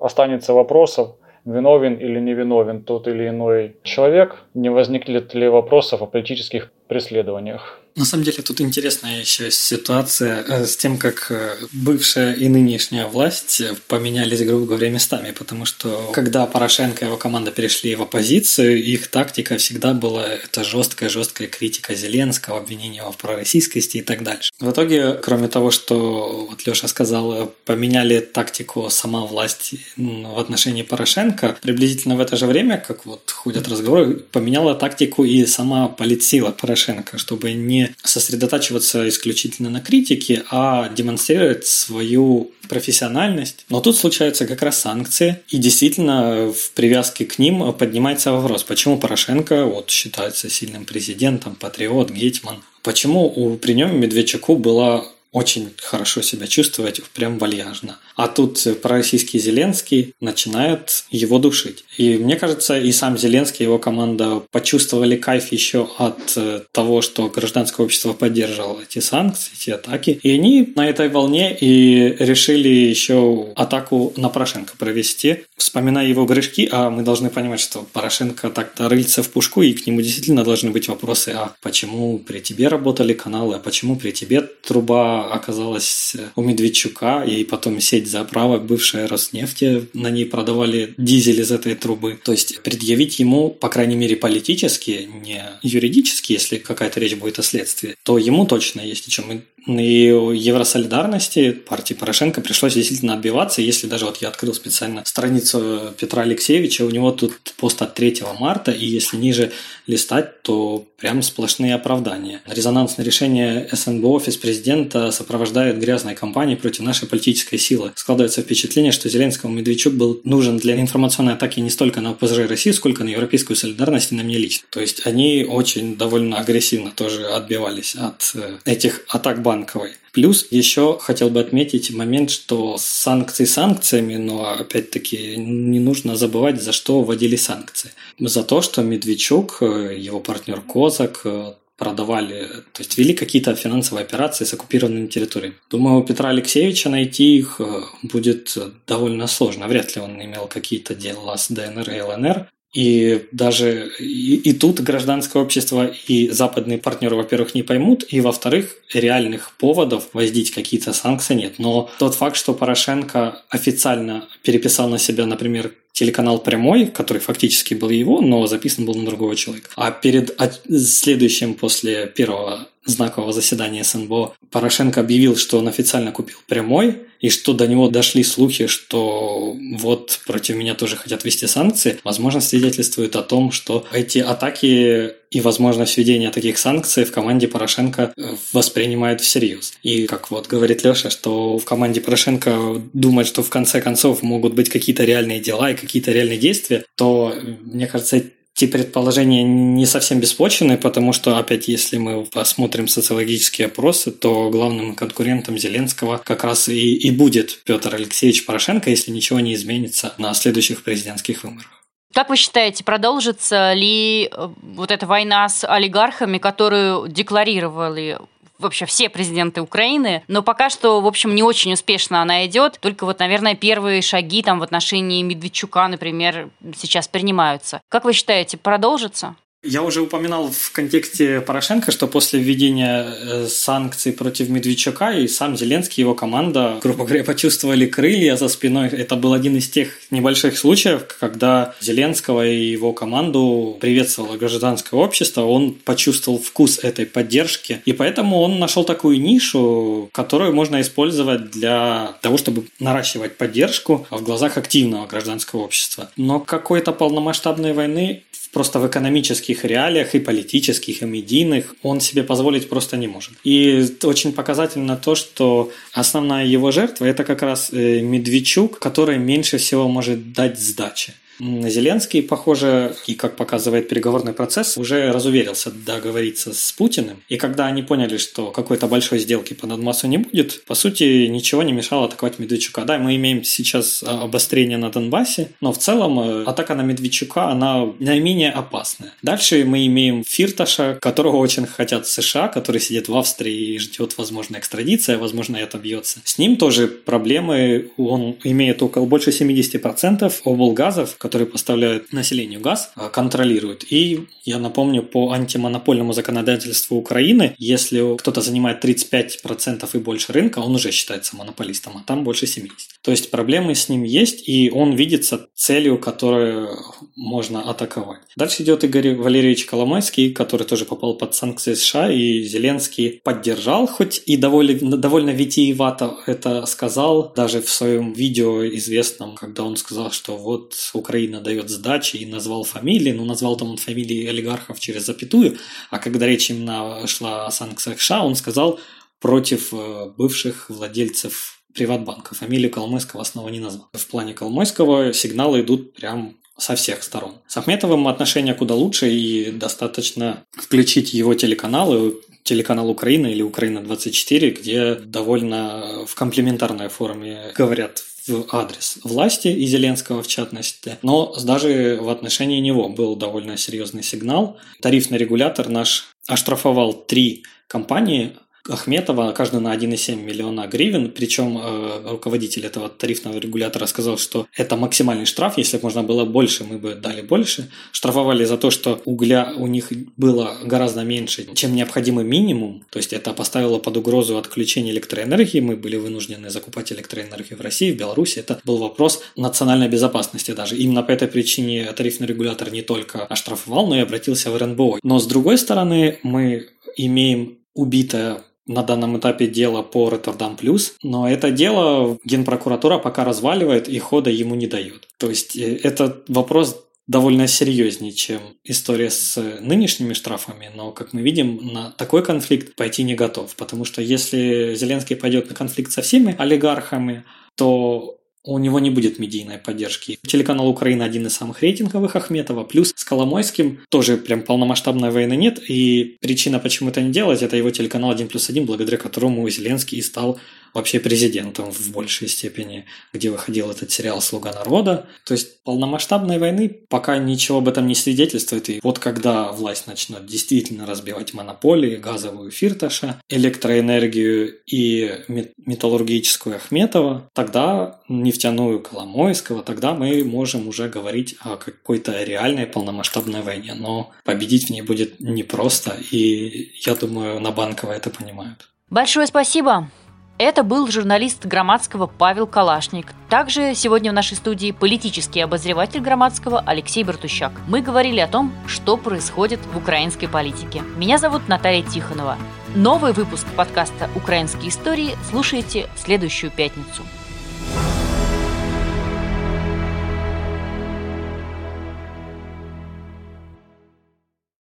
останется 0.00 0.52
вопросов, 0.54 1.16
виновен 1.44 1.94
или 1.94 2.20
невиновен 2.20 2.82
тот 2.82 3.08
или 3.08 3.28
иной 3.28 3.76
человек, 3.82 4.44
не 4.54 4.68
возникнет 4.68 5.34
ли 5.34 5.48
вопросов 5.48 6.02
о 6.02 6.06
политических 6.06 6.70
преследованиях. 6.86 7.80
На 7.94 8.06
самом 8.06 8.24
деле 8.24 8.42
тут 8.42 8.60
интересная 8.60 9.20
еще 9.20 9.50
ситуация 9.50 10.42
э, 10.48 10.64
с 10.64 10.76
тем, 10.76 10.96
как 10.96 11.26
э, 11.30 11.56
бывшая 11.72 12.32
и 12.32 12.48
нынешняя 12.48 13.06
власть 13.06 13.62
поменялись, 13.86 14.42
грубо 14.46 14.64
говоря, 14.66 14.88
местами, 14.88 15.32
потому 15.32 15.66
что 15.66 16.10
когда 16.14 16.46
Порошенко 16.46 17.04
и 17.04 17.08
его 17.08 17.18
команда 17.18 17.50
перешли 17.50 17.94
в 17.94 18.02
оппозицию, 18.02 18.82
их 18.82 19.08
тактика 19.08 19.58
всегда 19.58 19.92
была 19.92 20.26
это 20.26 20.64
жесткая-жесткая 20.64 21.48
критика 21.48 21.94
Зеленского, 21.94 22.58
обвинения 22.58 23.02
в 23.02 23.16
пророссийскости 23.16 23.98
и 23.98 24.02
так 24.02 24.22
дальше. 24.22 24.50
В 24.58 24.70
итоге, 24.70 25.14
кроме 25.14 25.48
того, 25.48 25.70
что 25.70 26.46
вот 26.48 26.66
Леша 26.66 26.88
сказал, 26.88 27.52
поменяли 27.66 28.20
тактику 28.20 28.88
сама 28.88 29.26
власть 29.26 29.74
в 29.96 30.38
отношении 30.38 30.82
Порошенко, 30.82 31.58
приблизительно 31.60 32.16
в 32.16 32.20
это 32.20 32.36
же 32.36 32.46
время, 32.46 32.78
как 32.78 33.04
вот 33.04 33.30
ходят 33.30 33.68
разговоры, 33.68 34.14
поменяла 34.14 34.74
тактику 34.74 35.24
и 35.24 35.44
сама 35.44 35.88
политсила 35.88 36.52
Порошенко, 36.52 37.18
чтобы 37.18 37.52
не 37.52 37.81
сосредотачиваться 38.02 39.08
исключительно 39.08 39.70
на 39.70 39.80
критике, 39.80 40.44
а 40.50 40.88
демонстрировать 40.88 41.66
свою 41.66 42.50
профессиональность. 42.68 43.64
Но 43.68 43.80
тут 43.80 43.96
случаются 43.96 44.46
как 44.46 44.62
раз 44.62 44.78
санкции, 44.78 45.40
и 45.48 45.58
действительно 45.58 46.52
в 46.52 46.70
привязке 46.72 47.24
к 47.24 47.38
ним 47.38 47.72
поднимается 47.72 48.32
вопрос, 48.32 48.62
почему 48.62 48.98
Порошенко 48.98 49.66
вот, 49.66 49.90
считается 49.90 50.48
сильным 50.48 50.84
президентом, 50.84 51.54
патриот, 51.54 52.10
гетьман. 52.10 52.62
Почему 52.82 53.26
у, 53.26 53.56
при 53.56 53.74
нем 53.74 54.00
Медведчуку 54.00 54.56
была 54.56 55.04
очень 55.32 55.70
хорошо 55.78 56.20
себя 56.20 56.46
чувствовать, 56.46 57.02
прям 57.14 57.38
вальяжно. 57.38 57.98
А 58.16 58.28
тут 58.28 58.66
пророссийский 58.82 59.40
Зеленский 59.40 60.14
начинает 60.20 61.04
его 61.10 61.38
душить. 61.38 61.84
И 61.96 62.18
мне 62.18 62.36
кажется, 62.36 62.78
и 62.78 62.92
сам 62.92 63.16
Зеленский, 63.16 63.64
и 63.64 63.66
его 63.66 63.78
команда 63.78 64.42
почувствовали 64.50 65.16
кайф 65.16 65.50
еще 65.50 65.88
от 65.96 66.34
э, 66.36 66.60
того, 66.72 67.00
что 67.00 67.28
гражданское 67.28 67.82
общество 67.82 68.12
поддерживало 68.12 68.82
эти 68.82 68.98
санкции, 68.98 69.52
эти 69.58 69.70
атаки. 69.70 70.20
И 70.22 70.30
они 70.30 70.72
на 70.76 70.86
этой 70.86 71.08
волне 71.08 71.56
и 71.58 72.14
решили 72.18 72.68
еще 72.68 73.52
атаку 73.56 74.12
на 74.16 74.28
Порошенко 74.28 74.74
провести. 74.76 75.44
Вспоминая 75.56 76.06
его 76.06 76.26
грешки, 76.26 76.68
а 76.70 76.90
мы 76.90 77.02
должны 77.02 77.30
понимать, 77.30 77.60
что 77.60 77.86
Порошенко 77.92 78.50
так-то 78.50 78.90
рыльца 78.90 79.22
в 79.22 79.30
пушку, 79.30 79.62
и 79.62 79.72
к 79.72 79.86
нему 79.86 80.02
действительно 80.02 80.44
должны 80.44 80.70
быть 80.70 80.88
вопросы, 80.88 81.30
а 81.30 81.54
почему 81.62 82.18
при 82.18 82.40
тебе 82.40 82.68
работали 82.68 83.14
каналы, 83.14 83.56
а 83.56 83.58
почему 83.58 83.96
при 83.96 84.10
тебе 84.10 84.42
труба 84.42 85.21
оказалась 85.30 86.16
у 86.36 86.42
Медведчука, 86.42 87.22
и 87.22 87.44
потом 87.44 87.80
сеть 87.80 88.08
заправок 88.08 88.64
бывшая 88.64 89.06
Роснефти, 89.06 89.88
на 89.92 90.10
ней 90.10 90.24
продавали 90.24 90.94
дизель 90.96 91.40
из 91.40 91.50
этой 91.50 91.74
трубы. 91.74 92.18
То 92.24 92.32
есть 92.32 92.62
предъявить 92.62 93.18
ему, 93.18 93.50
по 93.50 93.68
крайней 93.68 93.96
мере, 93.96 94.16
политически, 94.16 95.08
не 95.22 95.42
юридически, 95.62 96.32
если 96.32 96.56
какая-то 96.58 97.00
речь 97.00 97.16
будет 97.16 97.38
о 97.38 97.42
следствии, 97.42 97.96
то 98.02 98.18
ему 98.18 98.46
точно 98.46 98.80
есть 98.80 99.06
о 99.08 99.10
чем. 99.10 99.42
И 99.66 100.06
Евросолидарности 100.06 101.52
партии 101.52 101.94
Порошенко 101.94 102.40
пришлось 102.40 102.74
действительно 102.74 103.14
отбиваться. 103.14 103.62
Если 103.62 103.86
даже 103.86 104.06
вот 104.06 104.16
я 104.16 104.28
открыл 104.28 104.54
специально 104.54 105.04
страницу 105.04 105.94
Петра 105.98 106.22
Алексеевича, 106.22 106.82
у 106.82 106.90
него 106.90 107.12
тут 107.12 107.36
пост 107.56 107.80
от 107.80 107.94
3 107.94 108.22
марта, 108.40 108.72
и 108.72 108.84
если 108.84 109.16
ниже 109.16 109.52
листать, 109.86 110.42
то 110.42 110.84
прям 110.96 111.22
сплошные 111.22 111.74
оправдания. 111.76 112.40
Резонансное 112.46 113.06
решение 113.06 113.68
СНБ 113.70 114.04
офис 114.06 114.36
президента 114.36 115.11
сопровождает 115.12 115.78
грязной 115.78 116.14
кампанией 116.14 116.56
против 116.58 116.80
нашей 116.80 117.06
политической 117.08 117.58
силы. 117.58 117.92
Складывается 117.94 118.42
впечатление, 118.42 118.92
что 118.92 119.08
Зеленскому 119.08 119.54
Медведчук 119.54 119.94
был 119.94 120.20
нужен 120.24 120.58
для 120.58 120.80
информационной 120.80 121.34
атаки 121.34 121.60
не 121.60 121.70
столько 121.70 122.00
на 122.00 122.10
ОПЗЖ 122.10 122.48
России, 122.48 122.70
сколько 122.72 123.04
на 123.04 123.08
европейскую 123.10 123.56
солидарность 123.56 124.12
и 124.12 124.14
на 124.14 124.22
мне 124.22 124.38
лично. 124.38 124.66
То 124.70 124.80
есть 124.80 125.06
они 125.06 125.46
очень 125.48 125.96
довольно 125.96 126.38
агрессивно 126.38 126.90
тоже 126.90 127.26
отбивались 127.26 127.94
от 127.94 128.32
э, 128.34 128.58
этих 128.64 129.04
атак 129.08 129.42
банковой. 129.42 129.92
Плюс 130.12 130.46
еще 130.50 130.98
хотел 131.00 131.30
бы 131.30 131.40
отметить 131.40 131.90
момент, 131.90 132.30
что 132.30 132.76
санкции 132.78 133.46
санкциями, 133.46 134.16
но 134.16 134.50
опять-таки 134.50 135.36
не 135.36 135.80
нужно 135.80 136.16
забывать, 136.16 136.62
за 136.62 136.72
что 136.72 137.00
вводили 137.00 137.36
санкции. 137.36 137.92
За 138.18 138.42
то, 138.42 138.60
что 138.60 138.82
Медведчук, 138.82 139.58
э, 139.62 139.96
его 139.98 140.20
партнер 140.20 140.60
Козак, 140.60 141.22
э, 141.24 141.54
продавали, 141.76 142.46
то 142.72 142.80
есть 142.80 142.96
вели 142.98 143.14
какие-то 143.14 143.54
финансовые 143.54 144.04
операции 144.04 144.44
с 144.44 144.54
оккупированными 144.54 145.06
территориями. 145.06 145.56
Думаю, 145.70 146.00
у 146.00 146.04
Петра 146.04 146.28
Алексеевича 146.28 146.88
найти 146.90 147.38
их 147.38 147.60
э, 147.60 147.80
будет 148.02 148.56
довольно 148.86 149.26
сложно. 149.26 149.66
Вряд 149.68 149.96
ли 149.96 150.02
он 150.02 150.22
имел 150.22 150.46
какие-то 150.46 150.94
дела 150.94 151.36
с 151.36 151.50
ДНР 151.50 151.90
и 151.90 152.00
ЛНР. 152.00 152.48
И 152.72 153.26
даже 153.32 153.92
и, 153.98 154.36
и 154.36 154.52
тут 154.54 154.80
гражданское 154.80 155.42
общество 155.42 155.92
и 156.06 156.28
западные 156.28 156.78
партнеры, 156.78 157.16
во-первых, 157.16 157.54
не 157.54 157.62
поймут, 157.62 158.04
и, 158.08 158.20
во-вторых, 158.20 158.76
реальных 158.92 159.52
поводов 159.58 160.08
воздить 160.14 160.52
какие-то 160.52 160.92
санкции 160.92 161.34
нет. 161.34 161.58
Но 161.58 161.90
тот 161.98 162.14
факт, 162.14 162.36
что 162.36 162.54
Порошенко 162.54 163.42
официально 163.50 164.26
переписал 164.42 164.88
на 164.88 164.98
себя, 164.98 165.26
например, 165.26 165.72
телеканал 165.92 166.38
«Прямой», 166.38 166.86
который 166.86 167.18
фактически 167.18 167.74
был 167.74 167.90
его, 167.90 168.22
но 168.22 168.46
записан 168.46 168.86
был 168.86 168.94
на 168.94 169.04
другого 169.04 169.36
человека. 169.36 169.68
А 169.76 169.90
перед 169.90 170.34
следующим 170.70 171.54
после 171.54 172.06
первого 172.06 172.68
знакового 172.84 173.32
заседания 173.32 173.84
СНБО 173.84 174.34
Порошенко 174.50 175.00
объявил, 175.00 175.36
что 175.36 175.58
он 175.58 175.68
официально 175.68 176.12
купил 176.12 176.38
прямой, 176.48 177.02
и 177.20 177.30
что 177.30 177.52
до 177.52 177.68
него 177.68 177.88
дошли 177.88 178.24
слухи, 178.24 178.66
что 178.66 179.56
вот 179.78 180.20
против 180.26 180.56
меня 180.56 180.74
тоже 180.74 180.96
хотят 180.96 181.24
ввести 181.24 181.46
санкции, 181.46 181.98
возможно, 182.02 182.40
свидетельствует 182.40 183.14
о 183.14 183.22
том, 183.22 183.52
что 183.52 183.86
эти 183.92 184.18
атаки 184.18 185.12
и 185.30 185.40
возможность 185.40 185.96
введения 185.96 186.30
таких 186.30 186.58
санкций 186.58 187.04
в 187.04 187.12
команде 187.12 187.48
Порошенко 187.48 188.12
э, 188.16 188.34
воспринимают 188.52 189.20
всерьез. 189.22 189.72
И 189.82 190.06
как 190.06 190.30
вот 190.30 190.46
говорит 190.48 190.84
Леша, 190.84 191.08
что 191.10 191.58
в 191.58 191.64
команде 191.64 192.00
Порошенко 192.00 192.82
думают, 192.92 193.28
что 193.28 193.42
в 193.42 193.48
конце 193.48 193.80
концов 193.80 194.22
могут 194.22 194.54
быть 194.54 194.68
какие-то 194.68 195.04
реальные 195.04 195.40
дела 195.40 195.70
и 195.70 195.76
какие-то 195.76 196.12
реальные 196.12 196.38
действия, 196.38 196.84
то, 196.96 197.34
мне 197.62 197.86
кажется, 197.86 198.24
эти 198.54 198.66
предположения 198.66 199.42
не 199.42 199.86
совсем 199.86 200.20
беспочвенны, 200.20 200.76
потому 200.76 201.12
что, 201.12 201.38
опять, 201.38 201.68
если 201.68 201.96
мы 201.96 202.24
посмотрим 202.24 202.86
социологические 202.86 203.66
опросы, 203.66 204.10
то 204.10 204.50
главным 204.50 204.94
конкурентом 204.94 205.58
Зеленского 205.58 206.18
как 206.18 206.44
раз 206.44 206.68
и, 206.68 206.94
и 206.94 207.10
будет 207.10 207.62
Петр 207.64 207.94
Алексеевич 207.94 208.44
Порошенко, 208.44 208.90
если 208.90 209.10
ничего 209.10 209.40
не 209.40 209.54
изменится 209.54 210.14
на 210.18 210.34
следующих 210.34 210.84
президентских 210.84 211.44
выборах. 211.44 211.82
Как 212.12 212.28
вы 212.28 212.36
считаете, 212.36 212.84
продолжится 212.84 213.72
ли 213.72 214.28
э, 214.30 214.48
вот 214.74 214.90
эта 214.90 215.06
война 215.06 215.48
с 215.48 215.66
олигархами, 215.66 216.36
которую 216.36 217.08
декларировали 217.08 218.18
вообще 218.62 218.86
все 218.86 219.08
президенты 219.08 219.60
Украины, 219.60 220.22
но 220.28 220.42
пока 220.42 220.70
что, 220.70 221.00
в 221.00 221.06
общем, 221.06 221.34
не 221.34 221.42
очень 221.42 221.72
успешно 221.72 222.22
она 222.22 222.46
идет. 222.46 222.78
Только 222.80 223.04
вот, 223.04 223.18
наверное, 223.18 223.54
первые 223.54 224.02
шаги 224.02 224.42
там 224.42 224.58
в 224.58 224.62
отношении 224.62 225.22
Медведчука, 225.22 225.86
например, 225.88 226.50
сейчас 226.76 227.08
принимаются. 227.08 227.80
Как 227.88 228.04
вы 228.04 228.12
считаете, 228.12 228.56
продолжится? 228.56 229.36
Я 229.64 229.84
уже 229.84 230.00
упоминал 230.00 230.50
в 230.50 230.72
контексте 230.72 231.40
Порошенко, 231.40 231.92
что 231.92 232.08
после 232.08 232.40
введения 232.40 233.04
э, 233.04 233.46
санкций 233.46 234.12
против 234.12 234.48
Медведчука 234.48 235.12
и 235.12 235.28
сам 235.28 235.56
Зеленский, 235.56 236.00
его 236.00 236.16
команда, 236.16 236.80
грубо 236.82 237.04
говоря, 237.04 237.22
почувствовали 237.22 237.86
крылья 237.86 238.34
за 238.34 238.48
спиной. 238.48 238.88
Это 238.88 239.14
был 239.14 239.32
один 239.32 239.56
из 239.56 239.68
тех 239.68 239.90
небольших 240.10 240.58
случаев, 240.58 241.06
когда 241.20 241.76
Зеленского 241.80 242.44
и 242.44 242.72
его 242.72 242.92
команду 242.92 243.78
приветствовало 243.80 244.36
гражданское 244.36 244.96
общество, 244.96 245.42
он 245.42 245.74
почувствовал 245.74 246.40
вкус 246.40 246.80
этой 246.80 247.06
поддержки, 247.06 247.82
и 247.84 247.92
поэтому 247.92 248.40
он 248.40 248.58
нашел 248.58 248.82
такую 248.82 249.20
нишу, 249.20 250.10
которую 250.12 250.52
можно 250.56 250.80
использовать 250.80 251.52
для 251.52 252.16
того, 252.20 252.36
чтобы 252.36 252.64
наращивать 252.80 253.36
поддержку 253.36 254.08
в 254.10 254.24
глазах 254.24 254.56
активного 254.56 255.06
гражданского 255.06 255.60
общества. 255.60 256.10
Но 256.16 256.40
какой-то 256.40 256.90
полномасштабной 256.90 257.74
войны 257.74 258.24
просто 258.52 258.78
в 258.78 258.86
экономических 258.86 259.64
реалиях 259.64 260.14
и 260.14 260.20
политических, 260.20 261.02
и 261.02 261.06
медийных 261.06 261.74
он 261.82 262.00
себе 262.00 262.22
позволить 262.22 262.68
просто 262.68 262.96
не 262.96 263.08
может. 263.08 263.32
И 263.44 263.84
очень 264.04 264.32
показательно 264.32 264.96
то, 264.96 265.14
что 265.14 265.70
основная 265.92 266.44
его 266.44 266.70
жертва– 266.70 267.04
это 267.06 267.24
как 267.24 267.42
раз 267.42 267.70
э, 267.72 268.00
Медведчук, 268.00 268.78
который 268.78 269.18
меньше 269.18 269.58
всего 269.58 269.88
может 269.88 270.32
дать 270.32 270.58
сдачи. 270.58 271.14
Зеленский, 271.38 272.22
похоже, 272.22 272.94
и 273.06 273.14
как 273.14 273.36
показывает 273.36 273.88
переговорный 273.88 274.32
процесс, 274.32 274.76
уже 274.76 275.12
разуверился 275.12 275.70
договориться 275.70 276.52
с 276.52 276.72
Путиным. 276.72 277.22
И 277.28 277.36
когда 277.36 277.66
они 277.66 277.82
поняли, 277.82 278.16
что 278.16 278.50
какой-то 278.50 278.86
большой 278.86 279.18
сделки 279.18 279.54
по 279.54 279.66
Донбассу 279.66 280.06
не 280.06 280.18
будет, 280.18 280.64
по 280.64 280.74
сути, 280.74 281.26
ничего 281.26 281.62
не 281.62 281.72
мешало 281.72 282.06
атаковать 282.06 282.38
Медведчука. 282.38 282.84
Да, 282.84 282.98
мы 282.98 283.16
имеем 283.16 283.44
сейчас 283.44 284.02
а, 284.06 284.22
обострение 284.22 284.78
на 284.78 284.90
Донбассе, 284.90 285.48
но 285.60 285.72
в 285.72 285.78
целом 285.78 286.20
э, 286.20 286.44
атака 286.44 286.74
на 286.74 286.82
Медведчука, 286.82 287.48
она 287.48 287.86
наименее 287.98 288.50
опасная. 288.50 289.12
Дальше 289.22 289.64
мы 289.64 289.86
имеем 289.86 290.24
Фирташа, 290.24 290.98
которого 291.00 291.36
очень 291.36 291.66
хотят 291.66 292.06
США, 292.06 292.48
который 292.48 292.80
сидит 292.80 293.08
в 293.08 293.16
Австрии 293.16 293.74
и 293.74 293.78
ждет, 293.78 294.18
возможно, 294.18 294.56
экстрадиция, 294.58 295.18
возможно, 295.18 295.56
это 295.56 295.78
бьется. 295.78 296.20
С 296.24 296.38
ним 296.38 296.56
тоже 296.56 296.88
проблемы. 296.88 297.90
Он 297.96 298.36
имеет 298.44 298.82
около 298.82 299.06
больше 299.06 299.30
70% 299.30 300.32
облгазов, 300.44 301.16
которые 301.22 301.46
поставляют 301.46 302.12
населению 302.12 302.60
газ, 302.60 302.90
а, 302.96 303.08
контролируют. 303.08 303.84
И 303.88 304.26
я 304.44 304.58
напомню, 304.58 305.04
по 305.04 305.30
антимонопольному 305.30 306.12
законодательству 306.12 306.96
Украины, 306.96 307.54
если 307.58 308.16
кто-то 308.16 308.40
занимает 308.40 308.84
35% 308.84 309.94
и 309.94 309.98
больше 309.98 310.32
рынка, 310.32 310.58
он 310.58 310.74
уже 310.74 310.90
считается 310.90 311.36
монополистом, 311.36 311.96
а 311.96 312.02
там 312.04 312.24
больше 312.24 312.46
70%. 312.46 312.70
То 313.02 313.12
есть 313.12 313.30
проблемы 313.30 313.76
с 313.76 313.88
ним 313.88 314.02
есть, 314.02 314.48
и 314.48 314.68
он 314.68 314.96
видится 314.96 315.46
целью, 315.54 315.96
которую 315.98 316.70
можно 317.14 317.70
атаковать. 317.70 318.22
Дальше 318.36 318.64
идет 318.64 318.82
Игорь 318.82 319.14
Валерьевич 319.14 319.66
Коломойский, 319.66 320.32
который 320.32 320.66
тоже 320.66 320.86
попал 320.86 321.14
под 321.14 321.36
санкции 321.36 321.74
США, 321.74 322.10
и 322.10 322.42
Зеленский 322.42 323.20
поддержал, 323.22 323.86
хоть 323.86 324.22
и 324.26 324.36
довольно, 324.36 324.96
довольно 324.96 325.30
витиевато 325.30 326.16
это 326.26 326.66
сказал, 326.66 327.32
даже 327.36 327.62
в 327.62 327.70
своем 327.70 328.12
видео 328.12 328.66
известном, 328.66 329.36
когда 329.36 329.62
он 329.62 329.76
сказал, 329.76 330.10
что 330.10 330.36
вот 330.36 330.74
Украина 330.94 331.11
Украина 331.12 331.40
дает 331.42 331.68
сдачи 331.68 332.16
и 332.16 332.24
назвал 332.24 332.64
фамилии, 332.64 333.12
ну, 333.12 333.26
назвал 333.26 333.56
там 333.56 333.70
он 333.72 333.76
фамилии 333.76 334.26
олигархов 334.26 334.80
через 334.80 335.04
запятую, 335.04 335.58
а 335.90 335.98
когда 335.98 336.26
речь 336.26 336.48
именно 336.48 337.06
шла 337.06 337.46
о 337.46 337.50
санкциях 337.50 338.00
США, 338.00 338.24
он 338.24 338.34
сказал 338.34 338.80
против 339.20 339.74
э, 339.74 340.10
бывших 340.16 340.70
владельцев 340.70 341.58
Приватбанка. 341.74 342.34
Фамилию 342.34 342.70
Коломойского 342.70 343.24
снова 343.24 343.50
не 343.50 343.60
назвал. 343.60 343.88
В 343.92 344.06
плане 344.06 344.32
Коломойского 344.32 345.12
сигналы 345.12 345.60
идут 345.60 345.92
прям 345.92 346.38
со 346.56 346.76
всех 346.76 347.02
сторон. 347.02 347.34
С 347.46 347.58
Ахметовым 347.58 348.08
отношения 348.08 348.54
куда 348.54 348.74
лучше, 348.74 349.10
и 349.10 349.50
достаточно 349.50 350.44
включить 350.52 351.12
его 351.12 351.34
телеканалы, 351.34 352.14
телеканал 352.42 352.88
Украина 352.88 353.26
или 353.26 353.42
Украина-24, 353.42 354.50
где 354.50 354.94
довольно 354.94 356.06
в 356.06 356.14
комплементарной 356.14 356.88
форме 356.88 357.52
говорят 357.54 358.02
в 358.26 358.46
адрес 358.54 358.98
власти 359.04 359.48
и 359.48 359.66
Зеленского 359.66 360.22
в 360.22 360.26
частности, 360.26 360.98
но 361.02 361.34
даже 361.42 361.98
в 362.00 362.08
отношении 362.08 362.60
него 362.60 362.88
был 362.88 363.16
довольно 363.16 363.56
серьезный 363.56 364.02
сигнал. 364.02 364.58
Тарифный 364.80 365.18
регулятор 365.18 365.68
наш 365.68 366.08
оштрафовал 366.26 366.92
три 366.92 367.44
компании 367.66 368.36
Ахметова, 368.68 369.32
каждый 369.32 369.60
на 369.60 369.74
1,7 369.74 370.22
миллиона 370.22 370.68
гривен, 370.68 371.10
причем 371.10 371.58
э, 371.58 372.10
руководитель 372.12 372.64
этого 372.64 372.88
тарифного 372.88 373.38
регулятора 373.38 373.86
сказал, 373.86 374.18
что 374.18 374.46
это 374.56 374.76
максимальный 374.76 375.26
штраф, 375.26 375.58
если 375.58 375.78
бы 375.78 375.84
можно 375.84 376.04
было 376.04 376.24
больше, 376.24 376.62
мы 376.62 376.78
бы 376.78 376.94
дали 376.94 377.22
больше. 377.22 377.70
Штрафовали 377.90 378.44
за 378.44 378.56
то, 378.56 378.70
что 378.70 379.02
угля 379.04 379.52
у 379.56 379.66
них 379.66 379.92
было 380.16 380.56
гораздо 380.64 381.02
меньше, 381.02 381.52
чем 381.54 381.74
необходимый 381.74 382.24
минимум, 382.24 382.84
то 382.90 382.98
есть 382.98 383.12
это 383.12 383.32
поставило 383.32 383.78
под 383.78 383.96
угрозу 383.96 384.38
отключение 384.38 384.94
электроэнергии, 384.94 385.60
мы 385.60 385.76
были 385.76 385.96
вынуждены 385.96 386.48
закупать 386.50 386.92
электроэнергию 386.92 387.58
в 387.58 387.62
России, 387.62 387.90
в 387.90 387.96
Беларуси, 387.96 388.38
это 388.38 388.60
был 388.64 388.78
вопрос 388.78 389.22
национальной 389.36 389.88
безопасности 389.88 390.52
даже. 390.52 390.76
Именно 390.76 391.02
по 391.02 391.10
этой 391.10 391.26
причине 391.26 391.92
тарифный 391.92 392.28
регулятор 392.28 392.70
не 392.70 392.82
только 392.82 393.24
оштрафовал, 393.24 393.88
но 393.88 393.96
и 393.96 394.00
обратился 394.00 394.50
в 394.50 394.56
РНБО. 394.56 395.00
Но 395.02 395.18
с 395.18 395.26
другой 395.26 395.58
стороны, 395.58 396.18
мы 396.22 396.68
имеем 396.96 397.58
убитое 397.74 398.42
на 398.66 398.82
данном 398.82 399.18
этапе 399.18 399.46
дело 399.46 399.82
по 399.82 400.10
Роттердам 400.10 400.56
Плюс, 400.56 400.94
но 401.02 401.28
это 401.28 401.50
дело 401.50 402.18
Генпрокуратура 402.24 402.98
пока 402.98 403.24
разваливает 403.24 403.88
и 403.88 403.98
хода 403.98 404.30
ему 404.30 404.54
не 404.54 404.66
дает. 404.66 405.08
То 405.18 405.28
есть 405.28 405.56
э, 405.56 405.76
это 405.82 406.22
вопрос 406.28 406.84
довольно 407.08 407.48
серьезнее, 407.48 408.12
чем 408.12 408.40
история 408.64 409.10
с 409.10 409.40
нынешними 409.60 410.12
штрафами, 410.12 410.70
но, 410.74 410.92
как 410.92 411.12
мы 411.12 411.22
видим, 411.22 411.72
на 411.72 411.90
такой 411.90 412.24
конфликт 412.24 412.76
пойти 412.76 413.02
не 413.02 413.14
готов, 413.14 413.54
потому 413.56 413.84
что 413.84 414.00
если 414.00 414.74
Зеленский 414.74 415.16
пойдет 415.16 415.48
на 415.48 415.54
конфликт 415.54 415.90
со 415.90 416.02
всеми 416.02 416.34
олигархами, 416.38 417.24
то 417.56 418.21
у 418.44 418.58
него 418.58 418.80
не 418.80 418.90
будет 418.90 419.18
медийной 419.18 419.58
поддержки. 419.58 420.18
Телеканал 420.26 420.68
Украина 420.68 421.04
один 421.04 421.26
из 421.26 421.34
самых 421.34 421.62
рейтинговых 421.62 422.16
Ахметова, 422.16 422.64
плюс 422.64 422.92
с 422.94 423.04
Коломойским 423.04 423.80
тоже 423.88 424.16
прям 424.16 424.42
полномасштабной 424.42 425.10
войны 425.10 425.34
нет, 425.34 425.60
и 425.68 426.16
причина, 426.20 426.58
почему 426.58 426.90
это 426.90 427.00
не 427.00 427.12
делать, 427.12 427.42
это 427.42 427.56
его 427.56 427.70
телеканал 427.70 428.10
1 428.10 428.28
плюс 428.28 428.48
1, 428.48 428.66
благодаря 428.66 428.98
которому 428.98 429.48
Зеленский 429.48 429.98
и 429.98 430.02
стал 430.02 430.40
вообще 430.74 431.00
президентом 431.00 431.70
в 431.70 431.90
большей 431.90 432.28
степени, 432.28 432.86
где 433.12 433.30
выходил 433.30 433.70
этот 433.70 433.90
сериал 433.90 434.20
«Слуга 434.20 434.52
народа». 434.52 435.06
То 435.24 435.34
есть 435.34 435.62
полномасштабной 435.62 436.38
войны 436.38 436.68
пока 436.68 437.18
ничего 437.18 437.58
об 437.58 437.68
этом 437.68 437.86
не 437.86 437.94
свидетельствует. 437.94 438.68
И 438.68 438.80
вот 438.82 438.98
когда 438.98 439.52
власть 439.52 439.86
начнет 439.86 440.26
действительно 440.26 440.86
разбивать 440.86 441.34
монополии, 441.34 441.96
газовую 441.96 442.50
Фирташа, 442.50 443.20
электроэнергию 443.28 444.58
и 444.66 445.24
металлургическую 445.64 446.56
Ахметова, 446.56 447.30
тогда 447.32 448.00
нефтяную 448.08 448.80
Коломойского, 448.80 449.62
тогда 449.62 449.94
мы 449.94 450.24
можем 450.24 450.68
уже 450.68 450.88
говорить 450.88 451.36
о 451.40 451.56
какой-то 451.56 452.22
реальной 452.22 452.66
полномасштабной 452.66 453.42
войне. 453.42 453.74
Но 453.74 454.10
победить 454.24 454.66
в 454.66 454.70
ней 454.70 454.82
будет 454.82 455.20
непросто, 455.20 455.96
и 456.10 456.72
я 456.84 456.94
думаю, 456.94 457.40
на 457.40 457.50
Банково 457.50 457.92
это 457.92 458.10
понимают. 458.10 458.68
Большое 458.90 459.26
спасибо. 459.26 459.90
Это 460.38 460.62
был 460.64 460.88
журналист 460.90 461.44
Громадского 461.46 462.06
Павел 462.06 462.46
Калашник. 462.46 463.12
Также 463.28 463.74
сегодня 463.74 464.10
в 464.10 464.14
нашей 464.14 464.36
студии 464.36 464.72
политический 464.72 465.40
обозреватель 465.40 466.00
Громадского 466.00 466.60
Алексей 466.60 467.04
Бертущак. 467.04 467.52
Мы 467.68 467.80
говорили 467.80 468.18
о 468.18 468.26
том, 468.26 468.52
что 468.66 468.96
происходит 468.96 469.60
в 469.72 469.76
украинской 469.76 470.26
политике. 470.26 470.82
Меня 470.96 471.18
зовут 471.18 471.48
Наталья 471.48 471.82
Тихонова. 471.82 472.36
Новый 472.74 473.12
выпуск 473.12 473.46
подкаста 473.56 474.08
«Украинские 474.16 474.70
истории» 474.70 475.16
слушайте 475.30 475.88
следующую 475.96 476.50
пятницу. 476.50 477.02